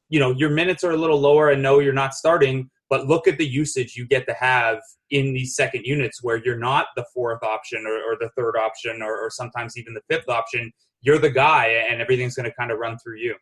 you 0.10 0.20
know, 0.20 0.32
your 0.32 0.50
minutes 0.50 0.84
are 0.84 0.92
a 0.92 0.98
little 0.98 1.20
lower, 1.20 1.52
and 1.52 1.62
no, 1.62 1.80
you're 1.80 1.94
not 1.94 2.16
starting 2.16 2.70
but 2.90 3.06
look 3.06 3.28
at 3.28 3.38
the 3.38 3.46
usage 3.46 3.96
you 3.96 4.06
get 4.06 4.26
to 4.28 4.34
have 4.34 4.80
in 5.12 5.34
these 5.34 5.56
second 5.56 5.86
units 5.86 6.24
where 6.24 6.42
you're 6.44 6.58
not 6.58 6.88
the 6.96 7.06
fourth 7.14 7.44
option 7.44 7.86
or, 7.86 7.94
or 7.94 8.18
the 8.20 8.30
third 8.36 8.56
option 8.58 9.02
or, 9.02 9.16
or, 9.16 9.30
sometimes 9.30 9.78
even 9.78 9.94
the 9.94 10.02
fifth 10.10 10.28
option. 10.28 10.72
You're 11.02 11.20
the 11.20 11.30
guy, 11.30 11.68
and 11.90 12.02
everything's 12.02 12.36
going 12.36 12.50
to 12.50 12.56
kind 12.56 12.72
of 12.72 12.80
run 12.80 12.98
through 12.98 13.18
you. 13.18 13.36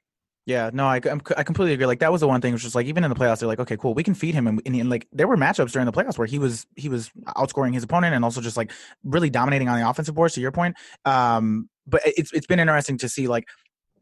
Yeah, 0.47 0.69
no, 0.71 0.87
I, 0.87 1.01
I'm, 1.11 1.21
i 1.35 1.43
completely 1.43 1.73
agree. 1.73 1.85
Like 1.85 1.99
that 1.99 2.09
was 2.09 2.21
the 2.21 2.27
one 2.27 2.39
thing, 2.39 2.53
which 2.53 2.63
was 2.63 2.73
like 2.73 2.85
even 2.85 3.03
in 3.03 3.09
the 3.09 3.17
playoffs, 3.17 3.39
they're 3.39 3.49
like, 3.49 3.59
okay, 3.59 3.75
cool, 3.75 3.93
we 3.93 4.01
can 4.01 4.13
feed 4.13 4.33
him, 4.33 4.47
and, 4.47 4.61
and, 4.65 4.75
and, 4.77 4.89
like 4.89 5.05
there 5.11 5.27
were 5.27 5.35
matchups 5.35 5.73
during 5.73 5.85
the 5.85 5.91
playoffs 5.91 6.17
where 6.17 6.25
he 6.25 6.39
was 6.39 6.65
he 6.77 6.87
was 6.87 7.11
outscoring 7.35 7.73
his 7.73 7.83
opponent 7.83 8.15
and 8.15 8.23
also 8.23 8.39
just 8.39 8.55
like 8.55 8.71
really 9.03 9.29
dominating 9.29 9.67
on 9.67 9.77
the 9.77 9.87
offensive 9.87 10.15
boards. 10.15 10.35
To 10.35 10.41
your 10.41 10.53
point, 10.53 10.77
um, 11.03 11.69
but 11.85 12.01
it's 12.05 12.31
it's 12.31 12.47
been 12.47 12.61
interesting 12.61 12.97
to 12.99 13.09
see 13.09 13.27
like 13.27 13.43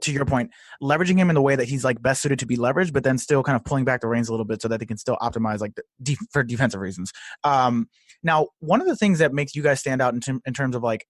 to 0.01 0.11
your 0.11 0.25
point, 0.25 0.51
leveraging 0.83 1.17
him 1.17 1.31
in 1.31 1.33
the 1.33 1.41
way 1.41 1.55
that 1.55 1.67
he's 1.67 1.83
like 1.83 1.99
best 1.99 2.21
suited 2.21 2.37
to 2.37 2.45
be 2.45 2.57
leveraged, 2.57 2.93
but 2.93 3.03
then 3.03 3.17
still 3.17 3.41
kind 3.41 3.55
of 3.55 3.63
pulling 3.63 3.83
back 3.83 4.01
the 4.01 4.07
reins 4.07 4.29
a 4.29 4.31
little 4.31 4.45
bit 4.45 4.61
so 4.61 4.67
that 4.67 4.79
they 4.79 4.85
can 4.85 4.97
still 4.97 5.17
optimize 5.23 5.61
like 5.61 5.73
def- 6.03 6.19
for 6.31 6.43
defensive 6.43 6.79
reasons. 6.79 7.11
Um, 7.43 7.89
now, 8.21 8.49
one 8.59 8.81
of 8.81 8.87
the 8.87 8.95
things 8.95 9.17
that 9.17 9.33
makes 9.33 9.55
you 9.55 9.63
guys 9.63 9.79
stand 9.79 9.99
out 9.99 10.13
in, 10.13 10.19
t- 10.19 10.39
in 10.45 10.53
terms 10.53 10.75
of 10.75 10.83
like 10.83 11.07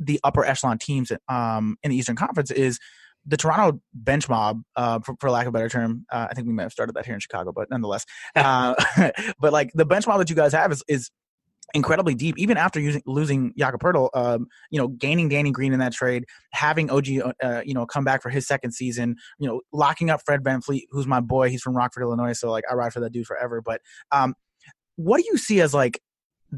the 0.00 0.18
upper 0.24 0.44
echelon 0.44 0.78
teams 0.78 1.12
um, 1.28 1.76
in 1.84 1.90
the 1.90 1.96
Eastern 1.96 2.16
Conference 2.16 2.50
is 2.50 2.80
the 3.26 3.36
Toronto 3.36 3.80
bench 3.92 4.28
mob, 4.28 4.62
uh, 4.76 5.00
for, 5.00 5.14
for, 5.18 5.30
lack 5.30 5.46
of 5.46 5.48
a 5.48 5.52
better 5.52 5.68
term. 5.68 6.04
Uh, 6.10 6.28
I 6.30 6.34
think 6.34 6.46
we 6.46 6.52
might 6.52 6.64
have 6.64 6.72
started 6.72 6.94
that 6.94 7.06
here 7.06 7.14
in 7.14 7.20
Chicago, 7.20 7.52
but 7.52 7.70
nonetheless, 7.70 8.04
uh, 8.36 8.74
but 9.40 9.52
like 9.52 9.70
the 9.74 9.84
bench 9.84 10.06
mob 10.06 10.18
that 10.18 10.30
you 10.30 10.36
guys 10.36 10.52
have 10.52 10.72
is, 10.72 10.84
is 10.88 11.10
incredibly 11.72 12.14
deep, 12.14 12.36
even 12.38 12.56
after 12.56 12.78
using, 12.78 13.02
losing 13.06 13.52
Jakob 13.56 13.80
Poeltl, 13.80 14.10
um, 14.14 14.46
you 14.70 14.78
know, 14.78 14.88
gaining 14.88 15.28
Danny 15.28 15.50
Green 15.50 15.72
in 15.72 15.78
that 15.78 15.92
trade, 15.92 16.24
having 16.52 16.90
OG, 16.90 17.06
uh, 17.42 17.62
you 17.64 17.74
know, 17.74 17.86
come 17.86 18.04
back 18.04 18.22
for 18.22 18.30
his 18.30 18.46
second 18.46 18.72
season, 18.72 19.16
you 19.38 19.48
know, 19.48 19.60
locking 19.72 20.10
up 20.10 20.20
Fred 20.24 20.42
VanVleet, 20.42 20.82
who's 20.90 21.06
my 21.06 21.20
boy. 21.20 21.48
He's 21.48 21.62
from 21.62 21.76
Rockford, 21.76 22.02
Illinois. 22.02 22.32
So 22.34 22.50
like 22.50 22.64
I 22.70 22.74
ride 22.74 22.92
for 22.92 23.00
that 23.00 23.12
dude 23.12 23.26
forever. 23.26 23.62
But 23.62 23.80
um, 24.12 24.34
what 24.96 25.18
do 25.18 25.24
you 25.30 25.38
see 25.38 25.60
as 25.60 25.74
like 25.74 26.00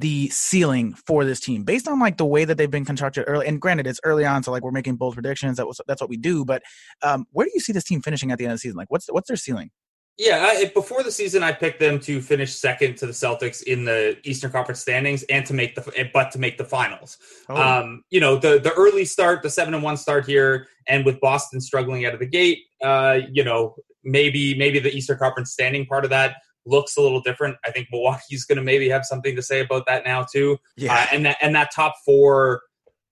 the 0.01 0.29
ceiling 0.29 0.95
for 1.07 1.25
this 1.25 1.41
team 1.41 1.65
based 1.65 1.89
on 1.89 1.99
like 2.01 2.17
the 2.17 2.27
way 2.27 2.45
that 2.45 2.57
they've 2.59 2.71
been 2.71 2.85
constructed 2.85 3.25
early? 3.27 3.47
And 3.47 3.61
granted, 3.61 3.87
it's 3.87 4.01
early 4.05 4.25
on. 4.25 4.43
So 4.43 4.53
like 4.53 4.63
we're 4.63 4.71
making 4.73 4.97
bold 4.97 5.15
predictions. 5.15 5.57
That 5.57 5.67
was, 5.67 5.81
that's 5.87 6.01
what 6.01 6.11
we 6.11 6.17
do. 6.17 6.45
But 6.45 6.63
um, 7.03 7.27
where 7.33 7.47
do 7.47 7.53
you 7.55 7.61
see 7.61 7.73
this 7.73 7.85
team 7.85 8.03
finishing 8.03 8.31
at 8.31 8.39
the 8.39 8.45
end 8.45 8.53
of 8.53 8.57
the 8.57 8.61
season? 8.61 8.77
Like 8.77 8.91
what's, 8.91 9.07
what's 9.09 9.29
their 9.29 9.37
ceiling? 9.37 9.71
Yeah, 10.19 10.49
I, 10.49 10.71
before 10.73 11.03
the 11.03 11.13
season, 11.13 11.43
I 11.43 11.53
picked 11.53 11.79
them 11.79 12.01
to 12.01 12.23
finish 12.23 12.55
second 12.55 12.97
to 12.99 13.07
the 13.07 13.13
Celtics 13.13 13.63
in 13.63 13.85
the 13.85 14.17
Eastern 14.25 14.51
Conference 14.51 14.81
standings, 14.81 15.25
and 15.25 15.45
to 15.45 15.53
make 15.53 15.75
the 15.75 16.09
but 16.15 16.31
to 16.31 16.39
make 16.39 16.57
the 16.57 16.65
finals. 16.65 17.19
Oh. 17.51 17.55
Um, 17.55 18.03
you 18.09 18.19
know, 18.19 18.37
the 18.37 18.59
the 18.59 18.73
early 18.73 19.05
start, 19.05 19.43
the 19.43 19.51
seven 19.51 19.75
and 19.75 19.83
one 19.83 19.99
start 19.99 20.25
here, 20.25 20.69
and 20.89 21.05
with 21.05 21.21
Boston 21.21 21.61
struggling 21.61 22.07
out 22.07 22.15
of 22.15 22.21
the 22.21 22.27
gate, 22.27 22.61
uh, 22.83 23.19
you 23.31 23.45
know, 23.45 23.77
maybe 24.05 24.57
maybe 24.57 24.79
the 24.79 24.91
Eastern 24.91 25.19
Conference 25.19 25.53
standing 25.53 25.85
part 25.85 26.05
of 26.05 26.09
that 26.11 26.37
looks 26.67 26.97
a 26.97 27.01
little 27.01 27.21
different. 27.21 27.57
I 27.65 27.71
think 27.71 27.89
Milwaukee's 27.93 28.45
going 28.45 28.57
to 28.57 28.63
maybe 28.63 28.89
have 28.89 29.05
something 29.05 29.35
to 29.37 29.43
say 29.43 29.61
about 29.61 29.87
that 29.87 30.05
now 30.05 30.25
too. 30.25 30.59
Yeah, 30.77 30.95
uh, 30.95 31.07
and 31.13 31.25
that 31.27 31.37
and 31.41 31.55
that 31.55 31.71
top 31.75 31.95
four 32.05 32.63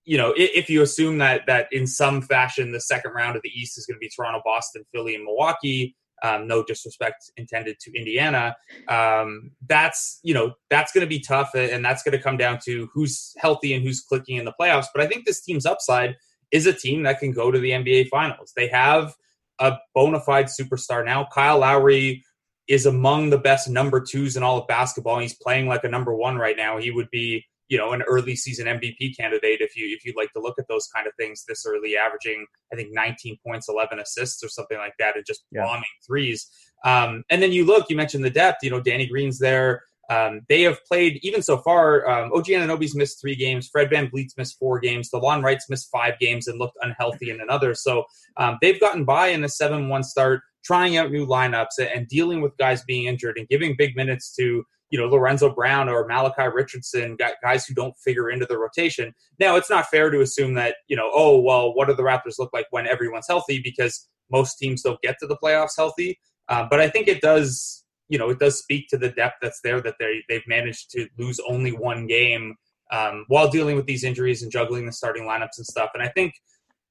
you 0.04 0.18
know, 0.18 0.34
if 0.36 0.68
you 0.68 0.82
assume 0.82 1.18
that 1.18 1.42
that 1.46 1.66
in 1.72 1.86
some 1.86 2.20
fashion 2.20 2.72
the 2.72 2.80
second 2.80 3.12
round 3.12 3.36
of 3.36 3.42
the 3.42 3.48
East 3.48 3.78
is 3.78 3.86
going 3.86 3.96
to 3.96 4.00
be 4.00 4.10
Toronto, 4.14 4.42
Boston, 4.44 4.84
Philly, 4.92 5.14
and 5.14 5.24
Milwaukee, 5.24 5.96
um, 6.22 6.46
no 6.46 6.62
disrespect 6.62 7.30
intended 7.36 7.78
to 7.80 7.92
Indiana. 7.96 8.54
Um, 8.88 9.52
that's 9.66 10.20
you 10.22 10.34
know 10.34 10.54
that's 10.70 10.92
going 10.92 11.02
to 11.02 11.08
be 11.08 11.20
tough, 11.20 11.50
and 11.54 11.84
that's 11.84 12.02
going 12.02 12.16
to 12.16 12.22
come 12.22 12.36
down 12.36 12.58
to 12.66 12.88
who's 12.92 13.32
healthy 13.38 13.72
and 13.72 13.82
who's 13.82 14.00
clicking 14.00 14.36
in 14.36 14.44
the 14.44 14.54
playoffs. 14.60 14.86
But 14.94 15.02
I 15.02 15.06
think 15.06 15.24
this 15.24 15.40
team's 15.40 15.66
upside 15.66 16.16
is 16.50 16.66
a 16.66 16.72
team 16.72 17.02
that 17.04 17.18
can 17.18 17.32
go 17.32 17.50
to 17.50 17.58
the 17.58 17.70
NBA 17.70 18.08
Finals. 18.08 18.52
They 18.54 18.68
have 18.68 19.14
a 19.58 19.76
bona 19.94 20.20
fide 20.20 20.46
superstar 20.46 21.04
now. 21.04 21.26
Kyle 21.32 21.58
Lowry 21.58 22.22
is 22.68 22.86
among 22.86 23.30
the 23.30 23.38
best 23.38 23.68
number 23.68 24.00
twos 24.00 24.36
in 24.36 24.42
all 24.42 24.58
of 24.58 24.66
basketball. 24.66 25.18
He's 25.18 25.36
playing 25.36 25.68
like 25.68 25.84
a 25.84 25.88
number 25.88 26.14
one 26.14 26.36
right 26.36 26.56
now. 26.56 26.78
He 26.78 26.90
would 26.90 27.10
be 27.10 27.44
you 27.68 27.78
know 27.78 27.92
an 27.92 28.02
early 28.02 28.36
season 28.36 28.66
MVP 28.66 29.16
candidate 29.16 29.60
if 29.60 29.76
you 29.76 29.86
if 29.96 30.04
you 30.04 30.12
like 30.16 30.32
to 30.32 30.40
look 30.40 30.58
at 30.58 30.68
those 30.68 30.88
kind 30.94 31.06
of 31.06 31.12
things 31.18 31.44
this 31.46 31.64
early, 31.66 31.96
averaging 31.96 32.46
I 32.72 32.76
think 32.76 32.90
19 32.92 33.38
points, 33.46 33.68
11 33.68 33.98
assists 33.98 34.42
or 34.42 34.48
something 34.48 34.78
like 34.78 34.94
that, 34.98 35.16
and 35.16 35.24
just 35.26 35.44
yeah. 35.50 35.64
bombing 35.64 35.84
threes. 36.06 36.48
Um, 36.84 37.24
and 37.30 37.42
then 37.42 37.52
you 37.52 37.64
look, 37.64 37.88
you 37.88 37.96
mentioned 37.96 38.24
the 38.24 38.30
depth. 38.30 38.58
You 38.62 38.70
know, 38.70 38.80
Danny 38.80 39.06
Green's 39.06 39.38
there. 39.38 39.82
Um, 40.10 40.42
they 40.48 40.62
have 40.62 40.84
played 40.84 41.18
even 41.22 41.42
so 41.42 41.58
far. 41.58 42.08
Um, 42.08 42.30
OG 42.34 42.46
Anunoby's 42.46 42.94
missed 42.94 43.20
three 43.20 43.34
games. 43.34 43.68
Fred 43.68 43.90
Van 43.90 44.08
VanVleet's 44.08 44.36
missed 44.36 44.58
four 44.58 44.78
games. 44.78 45.10
DeLon 45.10 45.42
Wright's 45.42 45.70
missed 45.70 45.88
five 45.90 46.18
games 46.18 46.46
and 46.46 46.58
looked 46.58 46.76
unhealthy 46.82 47.30
in 47.30 47.40
another. 47.40 47.74
So 47.74 48.04
um, 48.36 48.58
they've 48.60 48.80
gotten 48.80 49.04
by 49.04 49.28
in 49.28 49.44
a 49.44 49.48
seven-one 49.48 50.02
start, 50.02 50.42
trying 50.64 50.96
out 50.96 51.10
new 51.10 51.26
lineups 51.26 51.78
and 51.78 52.08
dealing 52.08 52.40
with 52.40 52.56
guys 52.56 52.82
being 52.84 53.06
injured 53.06 53.36
and 53.38 53.48
giving 53.48 53.74
big 53.76 53.96
minutes 53.96 54.34
to 54.36 54.64
you 54.90 54.98
know 54.98 55.06
Lorenzo 55.06 55.52
Brown 55.52 55.88
or 55.88 56.06
Malachi 56.06 56.48
Richardson, 56.52 57.16
guys 57.42 57.66
who 57.66 57.74
don't 57.74 57.94
figure 58.04 58.30
into 58.30 58.46
the 58.46 58.58
rotation. 58.58 59.12
Now 59.40 59.56
it's 59.56 59.70
not 59.70 59.86
fair 59.86 60.10
to 60.10 60.20
assume 60.20 60.54
that 60.54 60.76
you 60.88 60.96
know 60.96 61.10
oh 61.12 61.40
well 61.40 61.74
what 61.74 61.88
do 61.88 61.94
the 61.94 62.02
Raptors 62.02 62.38
look 62.38 62.50
like 62.52 62.66
when 62.70 62.86
everyone's 62.86 63.26
healthy 63.28 63.60
because 63.62 64.08
most 64.30 64.56
teams 64.56 64.82
don't 64.82 65.00
get 65.02 65.16
to 65.20 65.26
the 65.26 65.36
playoffs 65.42 65.76
healthy. 65.76 66.18
Uh, 66.48 66.66
but 66.68 66.80
I 66.80 66.88
think 66.88 67.08
it 67.08 67.20
does 67.20 67.84
you 68.08 68.18
know, 68.18 68.30
it 68.30 68.38
does 68.38 68.58
speak 68.58 68.88
to 68.88 68.98
the 68.98 69.08
depth 69.08 69.36
that's 69.40 69.60
there 69.62 69.80
that 69.80 69.96
they 69.98 70.22
they've 70.28 70.46
managed 70.46 70.90
to 70.90 71.08
lose 71.18 71.40
only 71.48 71.72
one 71.72 72.06
game 72.06 72.54
um, 72.92 73.24
while 73.28 73.48
dealing 73.48 73.76
with 73.76 73.86
these 73.86 74.04
injuries 74.04 74.42
and 74.42 74.52
juggling 74.52 74.86
the 74.86 74.92
starting 74.92 75.24
lineups 75.24 75.56
and 75.56 75.66
stuff. 75.66 75.90
And 75.94 76.02
I 76.02 76.08
think, 76.08 76.34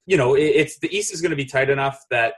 you 0.06 0.16
know, 0.16 0.34
it, 0.34 0.42
it's 0.42 0.78
the 0.80 0.94
East 0.94 1.14
is 1.14 1.20
going 1.20 1.30
to 1.30 1.36
be 1.36 1.44
tight 1.44 1.70
enough 1.70 1.98
that 2.10 2.34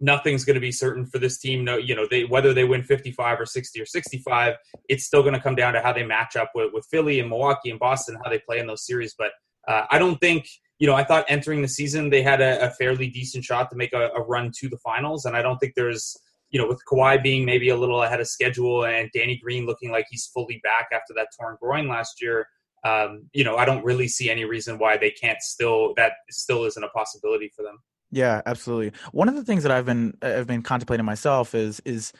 nothing's 0.00 0.44
going 0.44 0.54
to 0.54 0.60
be 0.60 0.72
certain 0.72 1.06
for 1.06 1.18
this 1.18 1.38
team. 1.38 1.64
No, 1.64 1.76
you 1.76 1.94
know, 1.94 2.06
they 2.10 2.24
whether 2.24 2.52
they 2.52 2.64
win 2.64 2.82
55 2.82 3.40
or 3.40 3.46
60 3.46 3.80
or 3.80 3.86
65, 3.86 4.54
it's 4.88 5.04
still 5.04 5.22
going 5.22 5.34
to 5.34 5.40
come 5.40 5.54
down 5.54 5.72
to 5.74 5.80
how 5.80 5.92
they 5.92 6.04
match 6.04 6.36
up 6.36 6.50
with, 6.54 6.72
with 6.72 6.86
Philly 6.90 7.20
and 7.20 7.28
Milwaukee 7.28 7.70
and 7.70 7.78
Boston, 7.78 8.18
how 8.22 8.30
they 8.30 8.38
play 8.38 8.58
in 8.58 8.66
those 8.66 8.86
series. 8.86 9.14
But 9.16 9.32
uh, 9.68 9.84
I 9.90 9.98
don't 9.98 10.18
think, 10.20 10.46
you 10.78 10.86
know, 10.86 10.94
I 10.94 11.04
thought 11.04 11.24
entering 11.28 11.62
the 11.62 11.68
season 11.68 12.10
they 12.10 12.22
had 12.22 12.40
a, 12.40 12.66
a 12.66 12.70
fairly 12.70 13.08
decent 13.08 13.44
shot 13.44 13.70
to 13.70 13.76
make 13.76 13.92
a, 13.92 14.10
a, 14.16 14.22
run 14.22 14.50
to 14.58 14.68
the 14.68 14.78
finals, 14.78 15.24
and 15.24 15.36
I 15.36 15.42
don't 15.42 15.58
think 15.58 15.74
there's 15.76 16.16
you 16.50 16.60
know, 16.60 16.68
with 16.68 16.82
Kawhi 16.86 17.22
being 17.22 17.46
maybe 17.46 17.70
a 17.70 17.76
little 17.76 18.02
ahead 18.02 18.20
of 18.20 18.28
schedule 18.28 18.84
and 18.84 19.10
Danny 19.14 19.40
Green 19.42 19.64
looking 19.64 19.90
like 19.90 20.04
he's 20.10 20.26
fully 20.26 20.60
back 20.62 20.88
after 20.92 21.14
that 21.14 21.28
torn 21.40 21.56
groin 21.58 21.88
last 21.88 22.20
year, 22.20 22.46
um, 22.84 23.28
you 23.32 23.44
know, 23.44 23.56
I 23.56 23.64
don't 23.64 23.84
really 23.84 24.08
see 24.08 24.28
any 24.30 24.44
reason 24.44 24.78
why 24.78 24.96
they 24.96 25.10
can't 25.10 25.40
still 25.40 25.94
that 25.96 26.12
still 26.30 26.64
isn't 26.64 26.82
a 26.82 26.88
possibility 26.88 27.50
for 27.54 27.62
them. 27.62 27.78
Yeah, 28.12 28.42
absolutely. 28.44 28.92
One 29.12 29.28
of 29.28 29.34
the 29.34 29.42
things 29.42 29.62
that 29.62 29.72
I've 29.72 29.86
been 29.86 30.16
I've 30.22 30.46
been 30.46 30.62
contemplating 30.62 31.06
myself 31.06 31.54
is 31.54 31.80
is 31.84 32.12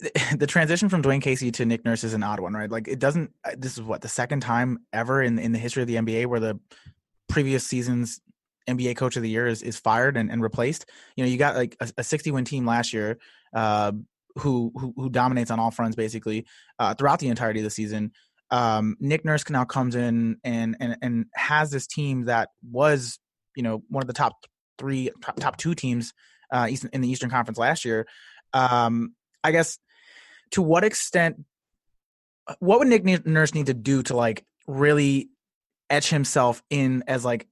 the 0.36 0.46
transition 0.46 0.88
from 0.88 1.02
Dwane 1.02 1.20
Casey 1.20 1.50
to 1.52 1.64
Nick 1.64 1.84
Nurse 1.84 2.04
is 2.04 2.14
an 2.14 2.22
odd 2.22 2.40
one, 2.40 2.54
right? 2.54 2.70
Like 2.70 2.86
it 2.86 3.00
doesn't. 3.00 3.32
This 3.56 3.74
is 3.74 3.82
what 3.82 4.00
the 4.00 4.08
second 4.08 4.40
time 4.40 4.78
ever 4.92 5.20
in 5.20 5.38
in 5.38 5.50
the 5.50 5.58
history 5.58 5.82
of 5.82 5.88
the 5.88 5.96
NBA 5.96 6.26
where 6.26 6.40
the 6.40 6.60
previous 7.28 7.66
season's 7.66 8.20
NBA 8.68 8.96
Coach 8.96 9.16
of 9.16 9.22
the 9.22 9.28
Year 9.28 9.48
is 9.48 9.62
is 9.62 9.78
fired 9.80 10.16
and, 10.16 10.30
and 10.30 10.40
replaced. 10.40 10.88
You 11.16 11.24
know, 11.24 11.30
you 11.30 11.38
got 11.38 11.56
like 11.56 11.76
a, 11.80 11.90
a 11.98 12.04
60 12.04 12.30
win 12.30 12.44
team 12.44 12.64
last 12.64 12.92
year, 12.92 13.18
uh, 13.52 13.90
who, 14.36 14.72
who 14.76 14.94
who 14.96 15.10
dominates 15.10 15.50
on 15.50 15.58
all 15.58 15.72
fronts 15.72 15.96
basically 15.96 16.46
uh, 16.78 16.94
throughout 16.94 17.18
the 17.18 17.28
entirety 17.28 17.58
of 17.60 17.64
the 17.64 17.70
season. 17.70 18.12
Um, 18.52 18.96
Nick 19.00 19.24
Nurse 19.24 19.48
now 19.50 19.64
comes 19.64 19.96
in 19.96 20.36
and 20.44 20.76
and 20.78 20.96
and 21.02 21.26
has 21.34 21.72
this 21.72 21.88
team 21.88 22.26
that 22.26 22.50
was 22.70 23.18
you 23.56 23.64
know 23.64 23.82
one 23.88 24.02
of 24.02 24.06
the 24.06 24.12
top 24.12 24.34
three 24.82 25.10
top, 25.38 25.56
two 25.56 25.74
teams 25.76 26.12
uh, 26.50 26.68
in 26.92 27.00
the 27.00 27.08
Eastern 27.08 27.30
Conference 27.30 27.56
last 27.56 27.84
year. 27.84 28.08
Um, 28.52 29.14
I 29.44 29.52
guess 29.52 29.78
to 30.50 30.62
what 30.62 30.82
extent, 30.82 31.44
what 32.58 32.80
would 32.80 32.88
Nick 32.88 33.04
Nurse 33.24 33.54
need 33.54 33.66
to 33.66 33.74
do 33.74 34.02
to 34.02 34.16
like 34.16 34.44
really 34.66 35.30
etch 35.88 36.10
himself 36.10 36.62
in 36.68 37.04
as 37.06 37.24
like 37.24 37.46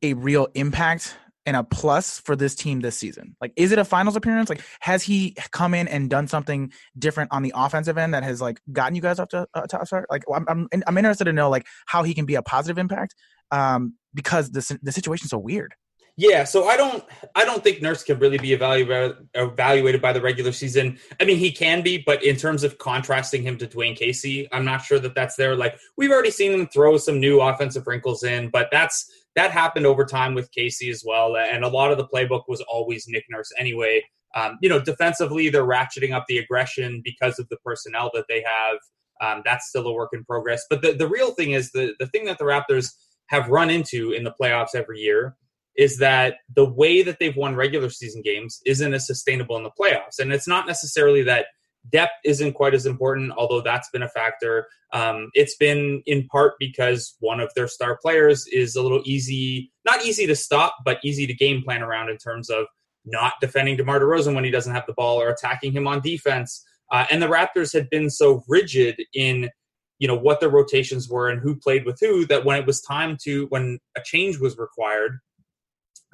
a 0.00 0.14
real 0.14 0.46
impact 0.54 1.16
and 1.44 1.56
a 1.56 1.64
plus 1.64 2.20
for 2.20 2.36
this 2.36 2.54
team 2.54 2.80
this 2.80 2.96
season? 2.96 3.36
Like, 3.40 3.52
is 3.56 3.72
it 3.72 3.80
a 3.80 3.84
finals 3.84 4.14
appearance? 4.14 4.48
Like, 4.48 4.62
has 4.80 5.02
he 5.02 5.36
come 5.50 5.74
in 5.74 5.88
and 5.88 6.08
done 6.08 6.28
something 6.28 6.72
different 6.96 7.32
on 7.32 7.42
the 7.42 7.52
offensive 7.54 7.98
end 7.98 8.14
that 8.14 8.22
has 8.22 8.40
like 8.40 8.60
gotten 8.70 8.94
you 8.94 9.02
guys 9.02 9.18
up 9.18 9.30
to 9.30 9.46
uh, 9.54 9.66
top 9.66 9.86
start? 9.86 10.06
Like, 10.08 10.22
I'm, 10.32 10.46
I'm 10.48 10.68
I'm 10.86 10.98
interested 10.98 11.24
to 11.24 11.32
know 11.32 11.50
like 11.50 11.66
how 11.86 12.04
he 12.04 12.14
can 12.14 12.26
be 12.26 12.36
a 12.36 12.42
positive 12.42 12.78
impact, 12.78 13.16
um, 13.50 13.94
because 14.14 14.50
the 14.52 14.78
the 14.82 14.92
situation's 14.92 15.30
so 15.30 15.38
weird. 15.38 15.74
Yeah, 16.18 16.44
so 16.44 16.66
I 16.66 16.78
don't 16.78 17.04
I 17.34 17.44
don't 17.44 17.62
think 17.62 17.82
Nurse 17.82 18.02
can 18.02 18.18
really 18.18 18.38
be 18.38 18.54
evaluated 18.54 19.28
evaluated 19.34 20.00
by 20.00 20.14
the 20.14 20.20
regular 20.22 20.50
season. 20.50 20.98
I 21.20 21.24
mean, 21.26 21.36
he 21.36 21.52
can 21.52 21.82
be, 21.82 22.02
but 22.06 22.24
in 22.24 22.36
terms 22.36 22.64
of 22.64 22.78
contrasting 22.78 23.42
him 23.42 23.58
to 23.58 23.66
Dwane 23.66 23.94
Casey, 23.94 24.48
I'm 24.50 24.64
not 24.64 24.82
sure 24.82 24.98
that 24.98 25.14
that's 25.14 25.36
there. 25.36 25.54
Like 25.54 25.78
we've 25.98 26.10
already 26.10 26.30
seen 26.30 26.52
him 26.52 26.68
throw 26.68 26.96
some 26.96 27.20
new 27.20 27.42
offensive 27.42 27.86
wrinkles 27.86 28.22
in, 28.22 28.48
but 28.48 28.68
that's 28.72 29.10
that 29.34 29.50
happened 29.50 29.84
over 29.84 30.06
time 30.06 30.32
with 30.32 30.50
Casey 30.52 30.88
as 30.88 31.04
well. 31.06 31.36
And 31.36 31.64
a 31.64 31.68
lot 31.68 31.92
of 31.92 31.98
the 31.98 32.08
playbook 32.08 32.44
was 32.48 32.62
always 32.62 33.06
Nick 33.06 33.24
Nurse 33.28 33.52
anyway. 33.58 34.02
Um, 34.34 34.56
you 34.62 34.70
know, 34.70 34.80
defensively, 34.80 35.50
they're 35.50 35.66
ratcheting 35.66 36.14
up 36.14 36.24
the 36.28 36.38
aggression 36.38 37.02
because 37.04 37.38
of 37.38 37.46
the 37.50 37.58
personnel 37.58 38.10
that 38.14 38.24
they 38.26 38.42
have. 38.42 38.78
Um, 39.20 39.42
that's 39.44 39.68
still 39.68 39.86
a 39.86 39.92
work 39.92 40.10
in 40.14 40.24
progress. 40.24 40.64
But 40.70 40.80
the, 40.80 40.92
the 40.92 41.08
real 41.08 41.32
thing 41.32 41.52
is 41.52 41.72
the, 41.72 41.94
the 41.98 42.06
thing 42.06 42.24
that 42.24 42.38
the 42.38 42.44
Raptors 42.44 42.94
have 43.26 43.48
run 43.48 43.68
into 43.68 44.12
in 44.12 44.24
the 44.24 44.34
playoffs 44.40 44.74
every 44.74 45.00
year 45.00 45.36
is 45.76 45.98
that 45.98 46.36
the 46.54 46.64
way 46.64 47.02
that 47.02 47.18
they've 47.18 47.36
won 47.36 47.54
regular 47.54 47.90
season 47.90 48.22
games 48.22 48.60
isn't 48.64 48.94
as 48.94 49.06
sustainable 49.06 49.56
in 49.56 49.62
the 49.62 49.70
playoffs. 49.70 50.18
And 50.18 50.32
it's 50.32 50.48
not 50.48 50.66
necessarily 50.66 51.22
that 51.24 51.46
depth 51.90 52.14
isn't 52.24 52.54
quite 52.54 52.74
as 52.74 52.86
important, 52.86 53.32
although 53.36 53.60
that's 53.60 53.90
been 53.90 54.02
a 54.02 54.08
factor. 54.08 54.66
Um, 54.92 55.30
it's 55.34 55.56
been 55.56 56.02
in 56.06 56.26
part 56.28 56.54
because 56.58 57.16
one 57.20 57.40
of 57.40 57.50
their 57.54 57.68
star 57.68 57.98
players 58.00 58.46
is 58.48 58.74
a 58.76 58.82
little 58.82 59.02
easy, 59.04 59.72
not 59.84 60.04
easy 60.04 60.26
to 60.26 60.34
stop, 60.34 60.76
but 60.84 60.98
easy 61.04 61.26
to 61.26 61.34
game 61.34 61.62
plan 61.62 61.82
around 61.82 62.08
in 62.08 62.16
terms 62.16 62.50
of 62.50 62.66
not 63.04 63.34
defending 63.40 63.76
DeMar 63.76 64.00
DeRozan 64.00 64.34
when 64.34 64.44
he 64.44 64.50
doesn't 64.50 64.74
have 64.74 64.86
the 64.86 64.94
ball 64.94 65.20
or 65.20 65.28
attacking 65.28 65.72
him 65.72 65.86
on 65.86 66.00
defense. 66.00 66.64
Uh, 66.90 67.06
and 67.10 67.22
the 67.22 67.26
Raptors 67.26 67.72
had 67.72 67.88
been 67.90 68.10
so 68.10 68.42
rigid 68.48 69.00
in 69.14 69.50
you 69.98 70.06
know 70.06 70.16
what 70.16 70.40
their 70.40 70.50
rotations 70.50 71.08
were 71.08 71.30
and 71.30 71.40
who 71.40 71.56
played 71.56 71.86
with 71.86 71.98
who 72.00 72.26
that 72.26 72.44
when 72.44 72.58
it 72.58 72.66
was 72.66 72.82
time 72.82 73.16
to 73.22 73.46
when 73.46 73.78
a 73.96 74.02
change 74.04 74.38
was 74.38 74.58
required 74.58 75.18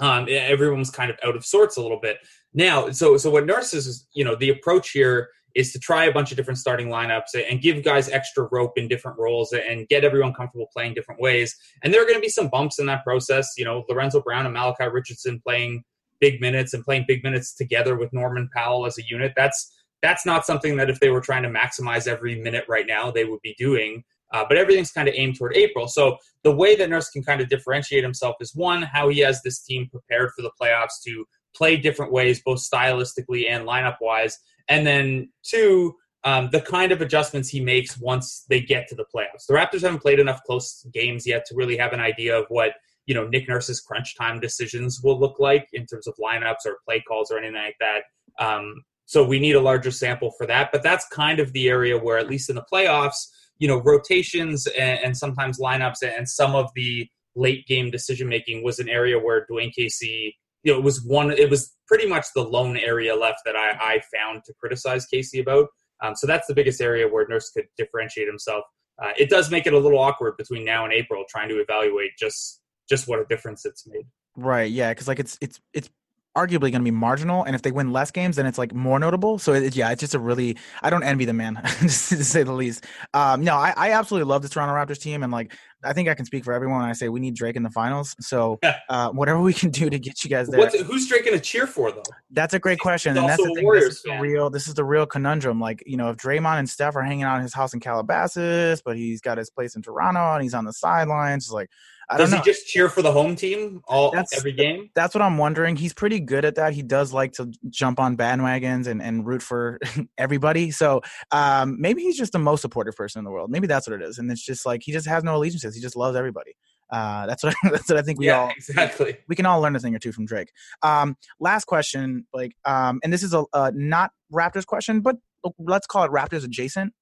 um, 0.02 0.26
everyone 0.28 0.80
was 0.80 0.90
kind 0.90 1.10
of 1.10 1.16
out 1.24 1.34
of 1.34 1.44
sorts 1.46 1.78
a 1.78 1.82
little 1.82 2.00
bit 2.00 2.18
now 2.52 2.90
so 2.90 3.16
so 3.16 3.30
what 3.30 3.46
nurses 3.46 3.86
is 3.86 4.06
you 4.12 4.24
know 4.24 4.36
the 4.36 4.50
approach 4.50 4.90
here 4.90 5.30
is 5.54 5.72
to 5.72 5.78
try 5.78 6.04
a 6.04 6.12
bunch 6.12 6.30
of 6.30 6.36
different 6.36 6.58
starting 6.58 6.88
lineups 6.88 7.34
and 7.34 7.60
give 7.60 7.82
guys 7.84 8.08
extra 8.08 8.48
rope 8.50 8.76
in 8.76 8.88
different 8.88 9.18
roles 9.18 9.52
and 9.52 9.88
get 9.88 10.04
everyone 10.04 10.32
comfortable 10.32 10.68
playing 10.72 10.94
different 10.94 11.20
ways. 11.20 11.56
And 11.82 11.92
there 11.92 12.00
are 12.02 12.04
going 12.04 12.16
to 12.16 12.20
be 12.20 12.28
some 12.28 12.48
bumps 12.48 12.78
in 12.78 12.86
that 12.86 13.04
process. 13.04 13.52
You 13.56 13.64
know, 13.64 13.84
Lorenzo 13.88 14.20
Brown 14.20 14.46
and 14.46 14.54
Malachi 14.54 14.88
Richardson 14.90 15.40
playing 15.44 15.84
big 16.20 16.40
minutes 16.40 16.72
and 16.72 16.84
playing 16.84 17.04
big 17.06 17.22
minutes 17.22 17.54
together 17.54 17.96
with 17.96 18.12
Norman 18.12 18.48
Powell 18.54 18.86
as 18.86 18.98
a 18.98 19.02
unit. 19.08 19.32
That's 19.36 19.70
that's 20.00 20.26
not 20.26 20.44
something 20.44 20.76
that 20.76 20.90
if 20.90 20.98
they 20.98 21.10
were 21.10 21.20
trying 21.20 21.44
to 21.44 21.48
maximize 21.48 22.08
every 22.08 22.40
minute 22.40 22.64
right 22.68 22.86
now, 22.86 23.10
they 23.10 23.24
would 23.24 23.40
be 23.42 23.54
doing. 23.56 24.02
Uh, 24.32 24.44
but 24.48 24.56
everything's 24.56 24.90
kind 24.90 25.08
of 25.08 25.14
aimed 25.16 25.36
toward 25.36 25.54
April. 25.56 25.86
So 25.86 26.16
the 26.42 26.54
way 26.54 26.74
that 26.76 26.88
Nurse 26.88 27.10
can 27.10 27.22
kind 27.22 27.40
of 27.40 27.48
differentiate 27.48 28.02
himself 28.02 28.36
is 28.40 28.54
one, 28.54 28.82
how 28.82 29.08
he 29.08 29.20
has 29.20 29.42
this 29.42 29.60
team 29.60 29.88
prepared 29.90 30.30
for 30.34 30.42
the 30.42 30.50
playoffs 30.60 31.02
to 31.06 31.24
play 31.54 31.76
different 31.76 32.12
ways, 32.12 32.40
both 32.42 32.60
stylistically 32.60 33.48
and 33.48 33.66
lineup 33.66 33.96
wise 34.00 34.38
and 34.68 34.86
then 34.86 35.28
two, 35.42 35.94
um, 36.24 36.48
the 36.52 36.60
kind 36.60 36.92
of 36.92 37.00
adjustments 37.00 37.48
he 37.48 37.60
makes 37.60 37.98
once 37.98 38.44
they 38.48 38.60
get 38.60 38.88
to 38.88 38.94
the 38.94 39.04
playoffs. 39.14 39.46
The 39.48 39.54
Raptors 39.54 39.82
haven't 39.82 40.00
played 40.00 40.20
enough 40.20 40.42
close 40.44 40.86
games 40.92 41.26
yet 41.26 41.44
to 41.46 41.56
really 41.56 41.76
have 41.76 41.92
an 41.92 42.00
idea 42.00 42.38
of 42.38 42.46
what 42.48 42.72
you 43.06 43.14
know 43.14 43.26
Nick 43.26 43.48
Nurse's 43.48 43.80
crunch 43.80 44.16
time 44.16 44.38
decisions 44.38 45.00
will 45.02 45.18
look 45.18 45.40
like 45.40 45.66
in 45.72 45.86
terms 45.86 46.06
of 46.06 46.14
lineups 46.22 46.64
or 46.64 46.78
play 46.86 47.02
calls 47.06 47.30
or 47.30 47.38
anything 47.38 47.56
like 47.56 47.76
that. 47.80 48.02
Um, 48.42 48.84
so 49.06 49.24
we 49.24 49.40
need 49.40 49.56
a 49.56 49.60
larger 49.60 49.90
sample 49.90 50.32
for 50.38 50.46
that. 50.46 50.70
But 50.70 50.82
that's 50.82 51.06
kind 51.08 51.40
of 51.40 51.52
the 51.52 51.68
area 51.68 51.98
where, 51.98 52.18
at 52.18 52.28
least 52.28 52.48
in 52.48 52.56
the 52.56 52.64
playoffs, 52.72 53.26
you 53.62 53.68
know, 53.68 53.80
rotations 53.80 54.66
and, 54.66 54.98
and 55.04 55.16
sometimes 55.16 55.60
lineups 55.60 56.02
and 56.02 56.28
some 56.28 56.54
of 56.56 56.68
the 56.74 57.08
late 57.36 57.64
game 57.66 57.90
decision 57.90 58.28
making 58.28 58.64
was 58.64 58.78
an 58.78 58.88
area 58.88 59.18
where 59.18 59.46
Dwane 59.50 59.72
Casey 59.72 60.36
you 60.62 60.72
know, 60.72 60.78
it 60.78 60.84
was 60.84 61.02
one. 61.04 61.30
It 61.30 61.50
was 61.50 61.74
pretty 61.86 62.06
much 62.06 62.26
the 62.34 62.42
lone 62.42 62.76
area 62.76 63.14
left 63.16 63.40
that 63.44 63.56
I, 63.56 63.70
I 63.80 64.00
found 64.16 64.44
to 64.44 64.54
criticize 64.60 65.06
Casey 65.06 65.40
about. 65.40 65.68
Um, 66.02 66.14
so 66.14 66.26
that's 66.26 66.46
the 66.46 66.54
biggest 66.54 66.80
area 66.80 67.08
where 67.08 67.26
Nurse 67.28 67.50
could 67.50 67.66
differentiate 67.76 68.26
himself. 68.26 68.64
Uh, 69.02 69.10
it 69.18 69.30
does 69.30 69.50
make 69.50 69.66
it 69.66 69.72
a 69.72 69.78
little 69.78 69.98
awkward 69.98 70.36
between 70.36 70.64
now 70.64 70.84
and 70.84 70.92
April 70.92 71.24
trying 71.28 71.48
to 71.48 71.60
evaluate 71.60 72.12
just 72.18 72.60
just 72.88 73.08
what 73.08 73.18
a 73.18 73.24
difference 73.24 73.64
it's 73.64 73.86
made. 73.86 74.06
Right. 74.36 74.70
Yeah. 74.70 74.90
Because 74.90 75.08
like 75.08 75.18
it's 75.18 75.38
it's 75.40 75.60
it's 75.72 75.90
arguably 76.36 76.70
going 76.70 76.74
to 76.74 76.80
be 76.80 76.90
marginal, 76.90 77.44
and 77.44 77.54
if 77.54 77.62
they 77.62 77.72
win 77.72 77.92
less 77.92 78.10
games, 78.10 78.36
then 78.36 78.46
it's 78.46 78.58
like 78.58 78.74
more 78.74 78.98
notable. 78.98 79.38
So 79.38 79.52
it, 79.52 79.76
yeah, 79.76 79.90
it's 79.90 80.00
just 80.00 80.14
a 80.14 80.18
really 80.18 80.56
I 80.82 80.90
don't 80.90 81.02
envy 81.02 81.24
the 81.24 81.32
man 81.32 81.56
to 81.80 81.88
say 81.88 82.42
the 82.42 82.52
least. 82.52 82.86
Um, 83.14 83.42
no, 83.44 83.56
I, 83.56 83.74
I 83.76 83.90
absolutely 83.92 84.28
love 84.28 84.42
the 84.42 84.48
Toronto 84.48 84.74
Raptors 84.74 85.00
team, 85.00 85.22
and 85.22 85.32
like 85.32 85.52
I 85.84 85.92
think 85.92 86.08
I 86.08 86.14
can 86.14 86.24
speak 86.24 86.44
for 86.44 86.52
everyone 86.52 86.80
when 86.80 86.88
I 86.88 86.92
say 86.92 87.08
we 87.08 87.20
need 87.20 87.34
Drake 87.34 87.56
in 87.56 87.62
the 87.62 87.70
finals. 87.70 88.14
So 88.20 88.58
uh, 88.88 89.10
whatever 89.10 89.40
we 89.40 89.52
can 89.52 89.70
do 89.70 89.90
to 89.90 89.98
get 89.98 90.24
you 90.24 90.30
guys 90.30 90.48
there. 90.48 90.60
What's, 90.60 90.78
who's 90.80 91.08
Drake 91.08 91.24
going 91.24 91.36
to 91.36 91.42
cheer 91.42 91.66
for 91.66 91.92
though? 91.92 92.02
That's 92.30 92.54
a 92.54 92.58
great 92.58 92.78
question, 92.78 93.16
and 93.16 93.28
that's 93.28 93.42
the 93.42 93.54
thing. 93.54 93.70
This 93.72 93.96
is 93.96 94.02
the 94.02 94.18
real. 94.20 94.50
This 94.50 94.68
is 94.68 94.74
the 94.74 94.84
real 94.84 95.06
conundrum. 95.06 95.60
Like 95.60 95.82
you 95.86 95.96
know, 95.96 96.10
if 96.10 96.16
Draymond 96.16 96.58
and 96.58 96.68
Steph 96.68 96.96
are 96.96 97.02
hanging 97.02 97.24
out 97.24 97.36
in 97.36 97.42
his 97.42 97.54
house 97.54 97.74
in 97.74 97.80
Calabasas, 97.80 98.82
but 98.82 98.96
he's 98.96 99.20
got 99.20 99.38
his 99.38 99.50
place 99.50 99.76
in 99.76 99.82
Toronto 99.82 100.34
and 100.34 100.42
he's 100.42 100.54
on 100.54 100.64
the 100.64 100.72
sidelines, 100.72 101.50
like 101.50 101.68
I 102.12 102.18
does 102.18 102.32
he 102.32 102.40
just 102.40 102.66
cheer 102.66 102.88
for 102.88 103.00
the 103.00 103.12
home 103.12 103.36
team 103.36 103.82
all 103.86 104.10
that's, 104.10 104.36
every 104.36 104.52
game? 104.52 104.90
That's 104.94 105.14
what 105.14 105.22
I'm 105.22 105.38
wondering. 105.38 105.76
He's 105.76 105.94
pretty 105.94 106.20
good 106.20 106.44
at 106.44 106.56
that. 106.56 106.74
He 106.74 106.82
does 106.82 107.12
like 107.12 107.32
to 107.34 107.50
jump 107.70 107.98
on 107.98 108.16
bandwagons 108.16 108.86
and, 108.86 109.00
and 109.00 109.26
root 109.26 109.42
for 109.42 109.78
everybody. 110.18 110.70
So 110.70 111.02
um, 111.30 111.80
maybe 111.80 112.02
he's 112.02 112.18
just 112.18 112.32
the 112.32 112.38
most 112.38 112.60
supportive 112.60 112.96
person 112.96 113.20
in 113.20 113.24
the 113.24 113.30
world. 113.30 113.50
Maybe 113.50 113.66
that's 113.66 113.88
what 113.88 114.00
it 114.00 114.04
is. 114.04 114.18
And 114.18 114.30
it's 114.30 114.44
just 114.44 114.66
like 114.66 114.82
he 114.82 114.92
just 114.92 115.06
has 115.06 115.24
no 115.24 115.36
allegiances. 115.36 115.71
He 115.74 115.82
just 115.82 115.96
loves 115.96 116.16
everybody. 116.16 116.52
Uh, 116.90 117.26
that's 117.26 117.42
what 117.42 117.54
I, 117.64 117.68
that's 117.70 117.88
what 117.88 117.98
I 117.98 118.02
think 118.02 118.18
we 118.18 118.26
yeah, 118.26 118.40
all 118.40 118.50
exactly. 118.50 119.16
We 119.28 119.36
can 119.36 119.46
all 119.46 119.60
learn 119.60 119.74
a 119.74 119.80
thing 119.80 119.94
or 119.94 119.98
two 119.98 120.12
from 120.12 120.26
Drake. 120.26 120.52
Um, 120.82 121.16
last 121.40 121.64
question, 121.64 122.26
like, 122.34 122.52
um, 122.64 123.00
and 123.02 123.12
this 123.12 123.22
is 123.22 123.32
a, 123.32 123.44
a 123.54 123.72
not 123.72 124.10
Raptors 124.32 124.66
question, 124.66 125.00
but 125.00 125.16
let's 125.58 125.86
call 125.86 126.04
it 126.04 126.10
Raptors 126.10 126.44
adjacent. 126.44 126.92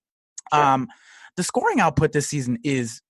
Sure. 0.54 0.62
Um, 0.62 0.88
the 1.36 1.42
scoring 1.42 1.80
output 1.80 2.12
this 2.12 2.28
season 2.28 2.58
is 2.64 3.02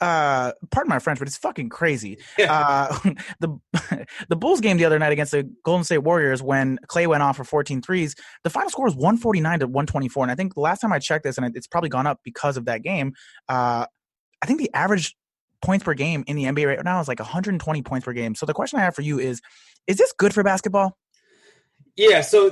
uh 0.00 0.52
pardon 0.70 0.88
my 0.88 0.98
french 0.98 1.18
but 1.18 1.28
it's 1.28 1.36
fucking 1.36 1.68
crazy 1.68 2.16
uh 2.48 2.98
the 3.40 3.58
the 4.30 4.36
bulls 4.36 4.60
game 4.60 4.78
the 4.78 4.84
other 4.84 4.98
night 4.98 5.12
against 5.12 5.32
the 5.32 5.46
golden 5.62 5.84
state 5.84 5.98
warriors 5.98 6.42
when 6.42 6.78
Klay 6.88 7.06
went 7.06 7.22
off 7.22 7.36
for 7.36 7.44
14 7.44 7.82
threes 7.82 8.14
the 8.42 8.48
final 8.48 8.70
score 8.70 8.86
was 8.86 8.94
149 8.94 9.60
to 9.60 9.66
124 9.66 10.24
and 10.24 10.32
i 10.32 10.34
think 10.34 10.54
the 10.54 10.60
last 10.60 10.80
time 10.80 10.90
i 10.90 10.98
checked 10.98 11.24
this 11.24 11.36
and 11.36 11.54
it's 11.54 11.66
probably 11.66 11.90
gone 11.90 12.06
up 12.06 12.18
because 12.24 12.56
of 12.56 12.64
that 12.64 12.82
game 12.82 13.12
uh 13.50 13.84
i 14.42 14.46
think 14.46 14.58
the 14.58 14.70
average 14.74 15.16
points 15.62 15.84
per 15.84 15.94
game 15.94 16.24
in 16.26 16.36
the 16.36 16.44
nba 16.44 16.66
right 16.66 16.84
now 16.84 17.00
is 17.00 17.08
like 17.08 17.20
120 17.20 17.82
points 17.82 18.04
per 18.04 18.12
game 18.12 18.34
so 18.34 18.46
the 18.46 18.54
question 18.54 18.78
i 18.78 18.82
have 18.82 18.94
for 18.94 19.02
you 19.02 19.18
is 19.18 19.40
is 19.86 19.96
this 19.96 20.12
good 20.16 20.32
for 20.32 20.42
basketball 20.42 20.96
yeah, 21.96 22.22
so 22.22 22.50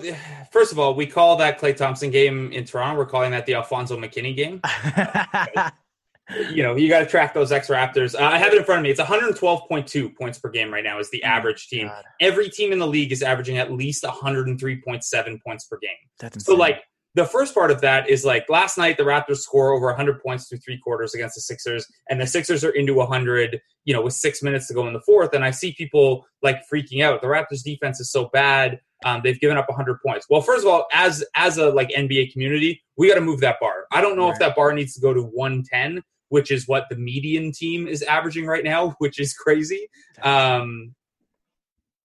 first 0.52 0.72
of 0.72 0.78
all, 0.78 0.94
we 0.94 1.06
call 1.06 1.36
that 1.36 1.58
Klay 1.58 1.74
Thompson 1.74 2.10
game 2.10 2.52
in 2.52 2.64
Toronto. 2.64 2.98
We're 2.98 3.06
calling 3.06 3.30
that 3.30 3.46
the 3.46 3.54
Alfonzo 3.54 3.96
McKinnie 3.96 4.36
game. 4.36 4.60
you 6.54 6.62
know, 6.62 6.76
you 6.76 6.88
got 6.88 7.00
to 7.00 7.06
track 7.06 7.32
those 7.32 7.50
X 7.50 7.68
Raptors. 7.68 8.14
Uh, 8.14 8.24
I 8.24 8.38
have 8.38 8.52
it 8.52 8.58
in 8.58 8.64
front 8.64 8.80
of 8.80 8.82
me. 8.82 8.90
It's 8.90 9.00
112.2 9.00 10.16
points 10.16 10.38
per 10.38 10.50
game 10.50 10.72
right 10.72 10.84
now 10.84 10.98
is 10.98 11.10
the 11.10 11.22
oh 11.24 11.28
average 11.28 11.68
team. 11.68 11.86
God. 11.86 12.04
Every 12.20 12.50
team 12.50 12.72
in 12.72 12.78
the 12.78 12.86
league 12.86 13.12
is 13.12 13.22
averaging 13.22 13.58
at 13.58 13.72
least 13.72 14.04
103.7 14.04 15.42
points 15.42 15.64
per 15.64 15.78
game. 15.78 15.90
That's 16.20 16.36
insane. 16.36 16.54
So 16.54 16.58
like 16.58 16.82
the 17.14 17.24
first 17.24 17.54
part 17.54 17.70
of 17.70 17.80
that 17.80 18.08
is 18.08 18.24
like 18.24 18.46
last 18.48 18.78
night 18.78 18.96
the 18.96 19.02
Raptors 19.02 19.38
score 19.38 19.72
over 19.72 19.86
100 19.86 20.22
points 20.22 20.48
through 20.48 20.58
three 20.58 20.78
quarters 20.78 21.14
against 21.14 21.34
the 21.34 21.40
Sixers, 21.40 21.86
and 22.08 22.20
the 22.20 22.26
Sixers 22.26 22.64
are 22.64 22.70
into 22.70 22.94
100, 22.94 23.60
you 23.84 23.94
know, 23.94 24.02
with 24.02 24.14
six 24.14 24.42
minutes 24.42 24.68
to 24.68 24.74
go 24.74 24.86
in 24.86 24.92
the 24.92 25.00
fourth. 25.00 25.34
And 25.34 25.44
I 25.44 25.50
see 25.50 25.72
people 25.72 26.26
like 26.42 26.60
freaking 26.72 27.02
out. 27.02 27.20
The 27.20 27.28
Raptors 27.28 27.62
defense 27.64 28.00
is 28.00 28.10
so 28.10 28.28
bad. 28.32 28.80
Um, 29.04 29.20
they've 29.22 29.38
given 29.38 29.56
up 29.56 29.68
100 29.68 29.98
points. 30.04 30.26
Well, 30.28 30.40
first 30.40 30.64
of 30.64 30.72
all, 30.72 30.86
as 30.92 31.24
as 31.34 31.58
a 31.58 31.70
like 31.70 31.88
NBA 31.90 32.32
community, 32.32 32.82
we 32.96 33.08
got 33.08 33.14
to 33.14 33.20
move 33.20 33.40
that 33.40 33.56
bar. 33.60 33.86
I 33.92 34.00
don't 34.00 34.16
know 34.16 34.26
right. 34.26 34.32
if 34.32 34.38
that 34.40 34.56
bar 34.56 34.72
needs 34.72 34.94
to 34.94 35.00
go 35.00 35.14
to 35.14 35.22
110 35.22 36.02
which 36.30 36.50
is 36.50 36.68
what 36.68 36.84
the 36.90 36.96
median 36.96 37.52
team 37.52 37.86
is 37.86 38.02
averaging 38.02 38.46
right 38.46 38.64
now, 38.64 38.94
which 38.98 39.18
is 39.18 39.32
crazy. 39.34 39.88
Um, 40.22 40.94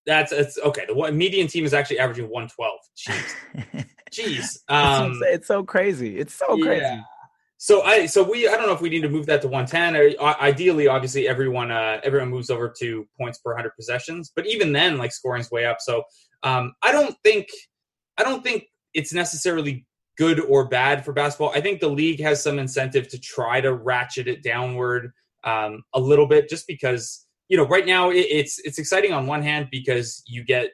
that's 0.06 0.32
it's 0.32 0.58
okay. 0.60 0.86
The 0.88 1.12
median 1.12 1.48
team 1.48 1.66
is 1.66 1.74
actually 1.74 2.00
averaging 2.00 2.30
112. 2.30 3.86
Jeez. 4.14 4.60
Um, 4.70 5.20
it's 5.24 5.48
so 5.48 5.64
crazy. 5.64 6.20
It's 6.20 6.34
so 6.34 6.58
crazy. 6.58 6.82
Yeah. 6.82 7.02
So 7.58 7.82
I 7.84 8.08
so 8.08 8.24
we 8.24 8.48
I 8.48 8.58
don't 8.58 8.68
know 8.68 8.74
if 8.74 8.82
we 8.82 8.90
need 8.90 9.04
to 9.04 9.10
move 9.10 9.26
that 9.28 9.42
to 9.44 9.48
110. 9.48 10.18
Or, 10.20 10.42
ideally, 10.42 10.88
obviously, 10.88 11.28
everyone 11.28 11.72
uh, 11.72 12.02
everyone 12.04 12.30
moves 12.30 12.50
over 12.50 12.74
to 12.80 13.08
points 13.18 13.40
per 13.40 13.52
100 13.52 13.72
possessions. 13.78 14.32
But 14.36 14.48
even 14.48 14.74
then, 14.74 14.98
like 14.98 15.14
scoring's 15.14 15.50
way 15.50 15.66
up. 15.66 15.78
So 15.80 16.04
um, 16.44 16.74
I 16.82 16.92
don't 16.92 17.16
think 17.24 17.48
I 18.18 18.24
don't 18.24 18.44
think 18.44 18.66
it's 18.94 19.14
necessarily 19.14 19.86
good 20.18 20.40
or 20.42 20.68
bad 20.68 21.04
for 21.04 21.14
basketball. 21.14 21.52
I 21.56 21.62
think 21.62 21.80
the 21.80 21.88
league 21.90 22.22
has 22.22 22.44
some 22.44 22.60
incentive 22.60 23.08
to 23.10 23.20
try 23.20 23.62
to 23.62 23.74
ratchet 23.74 24.28
it 24.28 24.44
downward 24.44 25.12
um, 25.44 25.84
a 25.94 26.00
little 26.00 26.28
bit, 26.28 26.50
just 26.50 26.68
because 26.68 27.26
you 27.48 27.58
know 27.58 27.66
right 27.66 27.86
now 27.86 28.10
it, 28.10 28.28
it's 28.30 28.60
it's 28.60 28.78
exciting 28.78 29.14
on 29.14 29.26
one 29.26 29.42
hand 29.42 29.70
because 29.72 30.22
you 30.28 30.44
get 30.44 30.72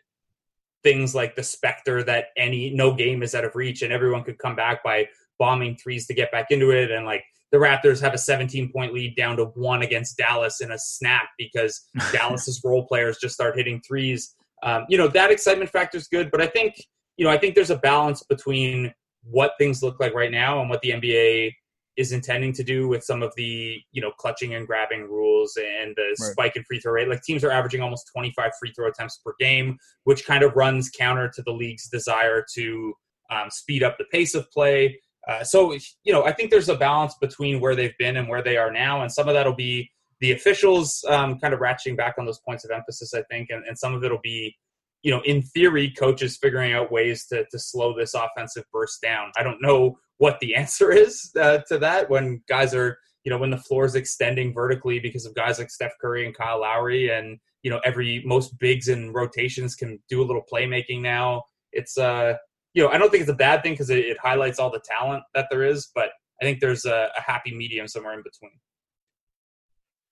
things 0.84 1.14
like 1.14 1.36
the 1.36 1.44
specter 1.44 2.04
that 2.04 2.28
any 2.38 2.70
no 2.70 2.94
game 2.94 3.22
is 3.24 3.36
out 3.36 3.46
of 3.46 3.56
reach 3.56 3.82
and 3.82 3.92
everyone 3.92 4.24
could 4.24 4.38
come 4.38 4.56
back 4.56 4.84
by 4.84 5.08
bombing 5.38 5.76
threes 5.76 6.08
to 6.08 6.14
get 6.14 6.32
back 6.32 6.48
into 6.52 6.72
it 6.72 6.92
and 6.92 7.06
like 7.06 7.24
the 7.52 7.58
Raptors 7.58 8.00
have 8.02 8.14
a 8.14 8.18
17 8.18 8.72
point 8.72 8.94
lead 8.94 9.16
down 9.16 9.38
to 9.38 9.46
one 9.46 9.82
against 9.82 10.18
Dallas 10.18 10.62
in 10.62 10.72
a 10.72 10.78
snap 10.78 11.30
because 11.38 11.88
Dallas's 12.12 12.62
role 12.64 12.86
players 12.86 13.18
just 13.18 13.34
start 13.34 13.58
hitting 13.58 13.82
threes. 13.88 14.36
Um, 14.62 14.86
you 14.90 14.98
know 14.98 15.08
that 15.08 15.32
excitement 15.32 15.70
factor 15.70 15.98
is 15.98 16.08
good, 16.08 16.32
but 16.32 16.42
I 16.42 16.48
think 16.48 16.76
you 17.18 17.26
know 17.26 17.32
I 17.32 17.38
think 17.38 17.56
there's 17.56 17.72
a 17.72 17.78
balance 17.78 18.24
between 18.24 18.94
what 19.24 19.54
things 19.58 19.84
look 19.84 20.00
like 20.00 20.14
right 20.14 20.32
now 20.32 20.62
and 20.62 20.70
what 20.70 20.82
the 20.82 20.92
NBA 20.92 21.54
is 22.00 22.14
intending 22.14 22.54
to 22.54 22.64
do 22.64 22.88
with 22.88 23.04
some 23.04 23.22
of 23.22 23.34
the 23.36 23.78
you 23.92 24.02
know 24.02 24.12
clutching 24.18 24.56
and 24.56 24.66
grabbing 24.66 25.02
rules 25.02 25.58
and 25.58 25.94
the 25.98 26.16
right. 26.20 26.32
spike 26.32 26.56
in 26.56 26.64
free 26.64 26.80
throw 26.80 26.94
rate. 26.94 27.10
Like 27.10 27.22
teams 27.22 27.44
are 27.44 27.52
averaging 27.52 27.82
almost 27.82 28.10
25 28.16 28.52
free 28.58 28.72
throw 28.72 28.88
attempts 28.88 29.20
per 29.24 29.34
game, 29.38 29.78
which 30.06 30.26
kind 30.26 30.42
of 30.42 30.56
runs 30.56 30.90
counter 30.90 31.30
to 31.36 31.42
the 31.42 31.52
league's 31.52 31.90
desire 31.90 32.46
to 32.56 32.94
um, 33.30 33.50
speed 33.52 33.84
up 33.84 33.98
the 33.98 34.06
pace 34.14 34.34
of 34.34 34.50
play. 34.50 34.98
Uh, 35.28 35.44
so 35.44 35.74
you 36.06 36.14
know, 36.14 36.24
I 36.24 36.32
think 36.32 36.52
there's 36.52 36.70
a 36.70 36.76
balance 36.76 37.16
between 37.20 37.60
where 37.60 37.76
they've 37.76 37.98
been 38.00 38.16
and 38.16 38.30
where 38.30 38.42
they 38.42 38.56
are 38.56 38.72
now, 38.72 39.02
and 39.02 39.12
some 39.12 39.28
of 39.28 39.34
that'll 39.34 39.54
be 39.54 39.92
the 40.22 40.32
officials 40.32 41.04
um, 41.10 41.38
kind 41.40 41.54
of 41.54 41.60
ratcheting 41.60 41.98
back 41.98 42.16
on 42.18 42.26
those 42.26 42.40
points 42.40 42.64
of 42.64 42.72
emphasis, 42.72 43.14
I 43.14 43.24
think, 43.30 43.50
and, 43.50 43.66
and 43.68 43.78
some 43.78 43.94
of 43.94 44.04
it'll 44.06 44.20
be 44.24 44.56
you 45.02 45.12
know, 45.12 45.22
in 45.22 45.42
theory, 45.42 45.94
coaches 45.98 46.38
figuring 46.42 46.74
out 46.74 46.92
ways 46.92 47.26
to, 47.28 47.46
to 47.52 47.58
slow 47.58 47.98
this 47.98 48.14
offensive 48.14 48.66
burst 48.74 49.02
down. 49.02 49.32
I 49.38 49.44
don't 49.44 49.62
know 49.62 49.98
what 50.20 50.40
the 50.40 50.56
answer 50.56 50.92
is 51.06 51.32
uh, 51.40 51.60
to 51.68 51.80
that 51.80 52.10
when 52.10 52.44
guys 52.48 52.76
are, 52.76 52.98
you 53.24 53.32
know, 53.32 53.38
when 53.38 53.50
the 53.50 53.58
floor 53.58 53.86
is 53.86 53.96
extending 53.96 54.54
vertically 54.54 55.00
because 55.00 55.26
of 55.26 55.36
guys 55.36 55.58
like 55.58 55.72
Steph 55.72 55.94
Curry 56.00 56.26
and 56.26 56.38
Kyle 56.38 56.62
Lowry, 56.62 57.10
and 57.10 57.40
you 57.64 57.70
know, 57.70 57.82
every 57.84 58.24
most 58.26 58.58
bigs 58.60 58.88
and 58.88 59.14
rotations 59.14 59.76
can 59.76 60.00
do 60.08 60.22
a 60.22 60.24
little 60.24 60.44
playmaking 60.52 61.02
now. 61.02 61.44
It's 61.74 61.98
uh, 61.98 62.36
you 62.74 62.84
know, 62.84 62.90
I 62.90 62.98
don't 62.98 63.10
think 63.10 63.22
it's 63.22 63.32
a 63.32 63.36
bad 63.36 63.64
thing 63.64 63.74
because 63.74 63.90
it, 63.90 64.00
it, 64.00 64.18
highlights 64.20 64.60
all 64.60 64.72
the 64.72 64.82
talent 64.86 65.24
that 65.34 65.48
there 65.50 65.64
is, 65.64 65.90
but 65.96 66.12
I 66.42 66.46
think 66.46 66.60
there's 66.60 66.86
a, 66.86 67.10
a 67.18 67.22
happy 67.22 67.54
medium 67.54 67.88
somewhere 67.88 68.14
in 68.14 68.24
between. 68.24 68.52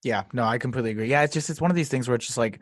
Yeah, 0.04 0.24
no, 0.34 0.44
I 0.44 0.58
completely 0.58 0.92
agree. 0.92 1.10
Yeah, 1.10 1.24
it's 1.24 1.34
just 1.34 1.50
it's 1.50 1.62
one 1.62 1.72
of 1.72 1.76
these 1.76 1.90
things 1.90 2.08
where 2.08 2.16
it's 2.16 2.26
just 2.26 2.38
like 2.38 2.60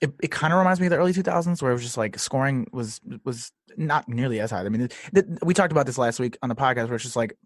it, 0.00 0.12
it 0.22 0.30
kind 0.30 0.52
of 0.52 0.58
reminds 0.58 0.80
me 0.80 0.86
of 0.86 0.90
the 0.90 0.96
early 0.96 1.12
2000s 1.12 1.60
where 1.62 1.70
it 1.70 1.74
was 1.74 1.82
just 1.82 1.96
like 1.96 2.18
scoring 2.18 2.66
was 2.72 3.00
was 3.24 3.52
not 3.76 4.08
nearly 4.08 4.40
as 4.40 4.50
high. 4.50 4.60
I 4.60 4.68
mean, 4.68 4.82
it, 4.82 4.94
it, 5.14 5.26
we 5.44 5.54
talked 5.54 5.72
about 5.72 5.86
this 5.86 5.98
last 5.98 6.20
week 6.20 6.36
on 6.42 6.48
the 6.48 6.54
podcast 6.54 6.86
where 6.86 6.94
it's 6.94 7.04
just 7.04 7.16
like 7.16 7.36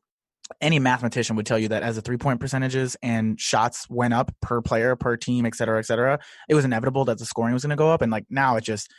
any 0.61 0.79
mathematician 0.79 1.37
would 1.37 1.47
tell 1.47 1.59
you 1.59 1.69
that 1.69 1.83
as 1.83 1.97
the 1.97 2.03
three 2.03 2.17
point 2.17 2.41
percentages 2.41 2.97
and 3.03 3.41
shots 3.41 3.89
went 3.89 4.15
up 4.15 4.35
per 4.43 4.61
player, 4.61 4.97
per 4.97 5.17
team, 5.17 5.47
et 5.47 5.55
cetera, 5.55 5.79
et 5.79 5.87
cetera, 5.87 6.19
it 6.49 6.55
was 6.55 6.65
inevitable 6.65 7.05
that 7.05 7.19
the 7.19 7.25
scoring 7.25 7.55
was 7.55 7.63
going 7.63 7.71
to 7.71 7.77
go 7.77 7.91
up. 7.91 8.03
And 8.03 8.11
like 8.11 8.25
now 8.31 8.57
it 8.57 8.65
just, 8.65 8.93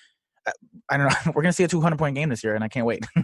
uh, 0.47 0.51
I 0.89 0.97
don't 0.97 1.07
know, 1.07 1.15
we're 1.35 1.41
going 1.41 1.51
to 1.51 1.53
see 1.53 1.63
a 1.63 1.67
200 1.67 1.97
point 1.97 2.15
game 2.15 2.29
this 2.29 2.43
year 2.43 2.55
and 2.55 2.63
I 2.63 2.67
can't 2.69 2.85
wait. 2.85 3.05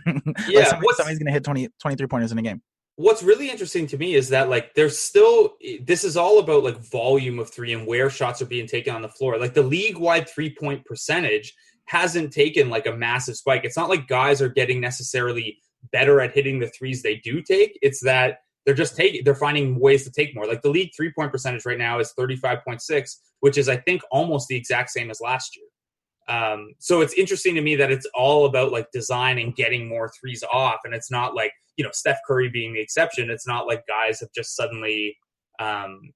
Yeah. 0.48 0.60
like 0.60 0.67
somebody, 0.67 0.93
somebody's 0.96 1.20
going 1.20 1.28
to 1.28 1.32
hit 1.32 1.43
20, 1.43 1.70
23 1.80 2.08
pointers 2.08 2.32
in 2.32 2.38
a 2.38 2.41
game 2.41 2.62
what's 2.98 3.24
really 3.24 3.50
interesting 3.50 3.88
to 3.88 3.98
me 3.98 4.16
is 4.16 4.30
that 4.30 4.50
like 4.50 4.74
there's 4.74 4.98
still 4.98 5.56
this 5.84 6.04
is 6.04 6.18
all 6.18 6.40
about 6.40 6.64
like 6.64 6.78
volume 6.78 7.40
of 7.40 7.50
three 7.50 7.74
and 7.74 7.88
where 7.88 8.10
shots 8.10 8.42
are 8.42 8.48
being 8.48 8.68
taken 8.68 8.94
on 8.94 9.02
the 9.02 9.10
floor. 9.10 9.40
Like 9.40 9.54
the 9.54 9.64
league 9.64 9.98
wide 9.98 10.28
three 10.28 10.54
point 10.54 10.84
percentage 10.86 11.54
hasn't 11.86 12.34
taken 12.34 12.70
like 12.70 12.88
a 12.88 12.92
massive 12.92 13.38
spike. 13.38 13.62
It's 13.64 13.78
not 13.78 13.90
like 13.90 14.08
guys 14.08 14.42
are 14.42 14.50
getting 14.50 14.82
necessarily 14.82 15.60
better 15.92 16.20
at 16.20 16.34
hitting 16.34 16.60
the 16.60 16.72
threes 16.78 17.02
they 17.02 17.16
do 17.18 17.42
take. 17.42 17.78
It's 17.82 18.04
that 18.04 18.40
they're 18.66 18.76
just 18.76 18.98
taking 18.98 19.24
they're 19.24 19.36
finding 19.36 19.80
ways 19.80 20.04
to 20.04 20.12
take 20.12 20.36
more. 20.36 20.48
Like 20.48 20.64
the 20.64 20.70
league 20.70 20.92
three 20.98 21.14
point 21.16 21.32
percentage 21.32 21.66
right 21.66 21.78
now 21.78 22.00
is 22.00 22.14
35.6 22.20 23.16
which 23.40 23.58
is 23.58 23.70
i 23.70 23.78
think 23.78 24.02
almost 24.12 24.48
the 24.48 24.56
exact 24.56 24.90
same 24.90 25.12
as 25.12 25.22
last 25.22 25.56
year. 25.56 25.66
Um, 26.30 26.74
so 26.80 27.02
it's 27.02 27.14
interesting 27.14 27.56
to 27.56 27.62
me 27.62 27.78
that 27.78 27.92
it's 27.92 28.08
all 28.14 28.46
about 28.46 28.72
like 28.72 28.92
design 28.92 29.38
and 29.38 29.56
getting 29.56 29.88
more 29.88 30.12
threes 30.20 30.44
off, 30.52 30.80
and 30.84 30.94
it's 30.94 31.10
not 31.10 31.36
like 31.36 31.54
you 31.78 31.84
know 31.84 31.92
Steph 31.94 32.20
Curry 32.28 32.50
being 32.50 32.74
the 32.74 32.82
exception. 32.82 33.30
It's 33.30 33.48
not 33.48 33.68
like 33.68 33.88
guys 33.88 34.20
have 34.20 34.30
just 34.36 34.56
suddenly 34.56 35.16
um, 35.60 36.12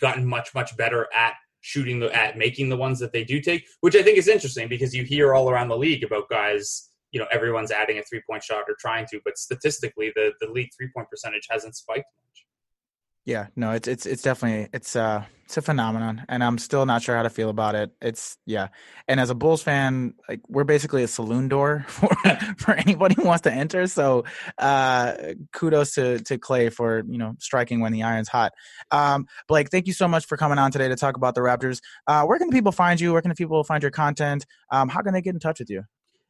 gotten 0.00 0.26
much 0.26 0.54
much 0.54 0.76
better 0.76 1.06
at 1.16 1.34
shooting 1.60 1.98
the 1.98 2.14
at 2.14 2.36
making 2.36 2.68
the 2.68 2.76
ones 2.76 2.98
that 2.98 3.12
they 3.12 3.24
do 3.24 3.40
take, 3.40 3.64
which 3.80 3.96
I 3.96 4.02
think 4.02 4.18
is 4.18 4.28
interesting 4.28 4.68
because 4.68 4.94
you 4.94 5.04
hear 5.04 5.34
all 5.34 5.50
around 5.50 5.68
the 5.68 5.76
league 5.78 6.04
about 6.04 6.28
guys. 6.28 6.90
You 7.12 7.20
know, 7.20 7.26
everyone's 7.32 7.70
adding 7.70 7.98
a 7.98 8.02
three 8.02 8.20
point 8.28 8.42
shot 8.42 8.64
or 8.68 8.76
trying 8.78 9.06
to, 9.10 9.20
but 9.24 9.38
statistically, 9.38 10.12
the 10.14 10.32
the 10.40 10.50
league 10.50 10.70
three 10.76 10.90
point 10.94 11.08
percentage 11.08 11.46
hasn't 11.48 11.76
spiked 11.76 12.06
much. 12.16 12.45
Yeah, 13.26 13.48
no, 13.56 13.72
it's 13.72 13.88
it's 13.88 14.06
it's 14.06 14.22
definitely 14.22 14.68
it's 14.72 14.94
uh 14.94 15.24
it's 15.44 15.56
a 15.56 15.62
phenomenon, 15.62 16.24
and 16.28 16.44
I'm 16.44 16.58
still 16.58 16.86
not 16.86 17.02
sure 17.02 17.16
how 17.16 17.24
to 17.24 17.30
feel 17.30 17.50
about 17.50 17.74
it. 17.74 17.90
It's 18.00 18.38
yeah, 18.46 18.68
and 19.08 19.18
as 19.18 19.30
a 19.30 19.34
Bulls 19.34 19.64
fan, 19.64 20.14
like 20.28 20.40
we're 20.48 20.62
basically 20.62 21.02
a 21.02 21.08
saloon 21.08 21.48
door 21.48 21.84
for 21.88 22.08
for 22.58 22.74
anybody 22.74 23.16
who 23.16 23.24
wants 23.24 23.42
to 23.42 23.52
enter. 23.52 23.88
So, 23.88 24.24
uh, 24.58 25.14
kudos 25.52 25.94
to 25.94 26.20
to 26.20 26.38
Klay 26.38 26.72
for 26.72 27.02
you 27.08 27.18
know 27.18 27.34
striking 27.40 27.80
when 27.80 27.92
the 27.92 28.04
iron's 28.04 28.28
hot. 28.28 28.52
Um, 28.92 29.26
Blake, 29.48 29.70
thank 29.70 29.88
you 29.88 29.92
so 29.92 30.06
much 30.06 30.26
for 30.26 30.36
coming 30.36 30.58
on 30.58 30.70
today 30.70 30.86
to 30.86 30.96
talk 30.96 31.16
about 31.16 31.34
the 31.34 31.40
Raptors. 31.40 31.80
Uh, 32.06 32.24
where 32.26 32.38
can 32.38 32.50
people 32.50 32.70
find 32.70 33.00
you? 33.00 33.12
Where 33.12 33.22
can 33.22 33.34
people 33.34 33.64
find 33.64 33.82
your 33.82 33.90
content? 33.90 34.46
Um, 34.70 34.88
how 34.88 35.02
can 35.02 35.14
they 35.14 35.22
get 35.22 35.34
in 35.34 35.40
touch 35.40 35.58
with 35.58 35.68
you? 35.70 35.82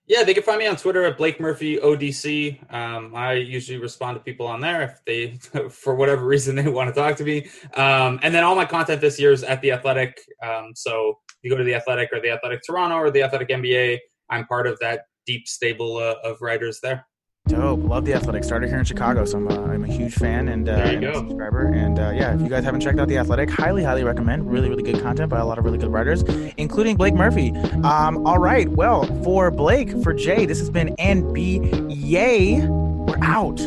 Yeah, 0.08 0.22
they 0.22 0.34
can 0.34 0.44
find 0.44 0.58
me 0.58 0.68
on 0.68 0.76
Twitter 0.76 1.04
at 1.04 1.18
Blake 1.18 1.40
Murphy 1.40 1.78
ODC. 1.78 2.72
Um, 2.72 3.12
I 3.16 3.32
usually 3.34 3.78
respond 3.78 4.16
to 4.16 4.22
people 4.22 4.46
on 4.46 4.60
there 4.60 4.82
if 4.82 5.04
they, 5.04 5.68
for 5.68 5.96
whatever 5.96 6.24
reason, 6.24 6.54
they 6.54 6.68
want 6.68 6.94
to 6.94 7.00
talk 7.00 7.16
to 7.16 7.24
me. 7.24 7.48
Um, 7.74 8.20
and 8.22 8.32
then 8.32 8.44
all 8.44 8.54
my 8.54 8.66
content 8.66 9.00
this 9.00 9.18
year 9.18 9.32
is 9.32 9.42
at 9.42 9.60
the 9.62 9.72
Athletic. 9.72 10.20
Um, 10.44 10.72
so 10.76 11.18
you 11.42 11.50
go 11.50 11.56
to 11.56 11.64
the 11.64 11.74
Athletic 11.74 12.10
or 12.12 12.20
the 12.20 12.30
Athletic 12.30 12.60
Toronto 12.64 12.96
or 12.96 13.10
the 13.10 13.22
Athletic 13.22 13.48
NBA. 13.48 13.98
I'm 14.30 14.46
part 14.46 14.68
of 14.68 14.78
that 14.78 15.02
deep 15.26 15.48
stable 15.48 15.96
uh, 15.96 16.14
of 16.22 16.38
writers 16.40 16.78
there. 16.80 17.04
Dope. 17.46 17.84
Love 17.84 18.04
the 18.04 18.12
Athletic. 18.14 18.42
Started 18.42 18.68
here 18.68 18.78
in 18.78 18.84
Chicago, 18.84 19.24
so 19.24 19.38
I'm, 19.38 19.48
uh, 19.48 19.72
I'm 19.72 19.84
a 19.84 19.86
huge 19.86 20.14
fan 20.14 20.48
and, 20.48 20.68
uh, 20.68 20.72
and 20.72 21.04
a 21.04 21.14
subscriber. 21.14 21.66
And 21.66 21.98
uh, 21.98 22.10
yeah, 22.14 22.34
if 22.34 22.40
you 22.40 22.48
guys 22.48 22.64
haven't 22.64 22.80
checked 22.80 22.98
out 22.98 23.06
the 23.06 23.18
Athletic, 23.18 23.50
highly, 23.50 23.84
highly 23.84 24.02
recommend. 24.02 24.50
Really, 24.50 24.68
really 24.68 24.82
good 24.82 25.00
content 25.00 25.30
by 25.30 25.38
a 25.38 25.46
lot 25.46 25.58
of 25.58 25.64
really 25.64 25.78
good 25.78 25.92
writers, 25.92 26.22
including 26.56 26.96
Blake 26.96 27.14
Murphy. 27.14 27.50
Um, 27.84 28.26
all 28.26 28.38
right. 28.38 28.68
Well, 28.68 29.04
for 29.22 29.50
Blake, 29.50 29.90
for 30.02 30.12
Jay, 30.12 30.44
this 30.44 30.58
has 30.58 30.70
been 30.70 30.94
NBA. 30.96 32.66
We're 33.06 33.24
out. 33.24 33.60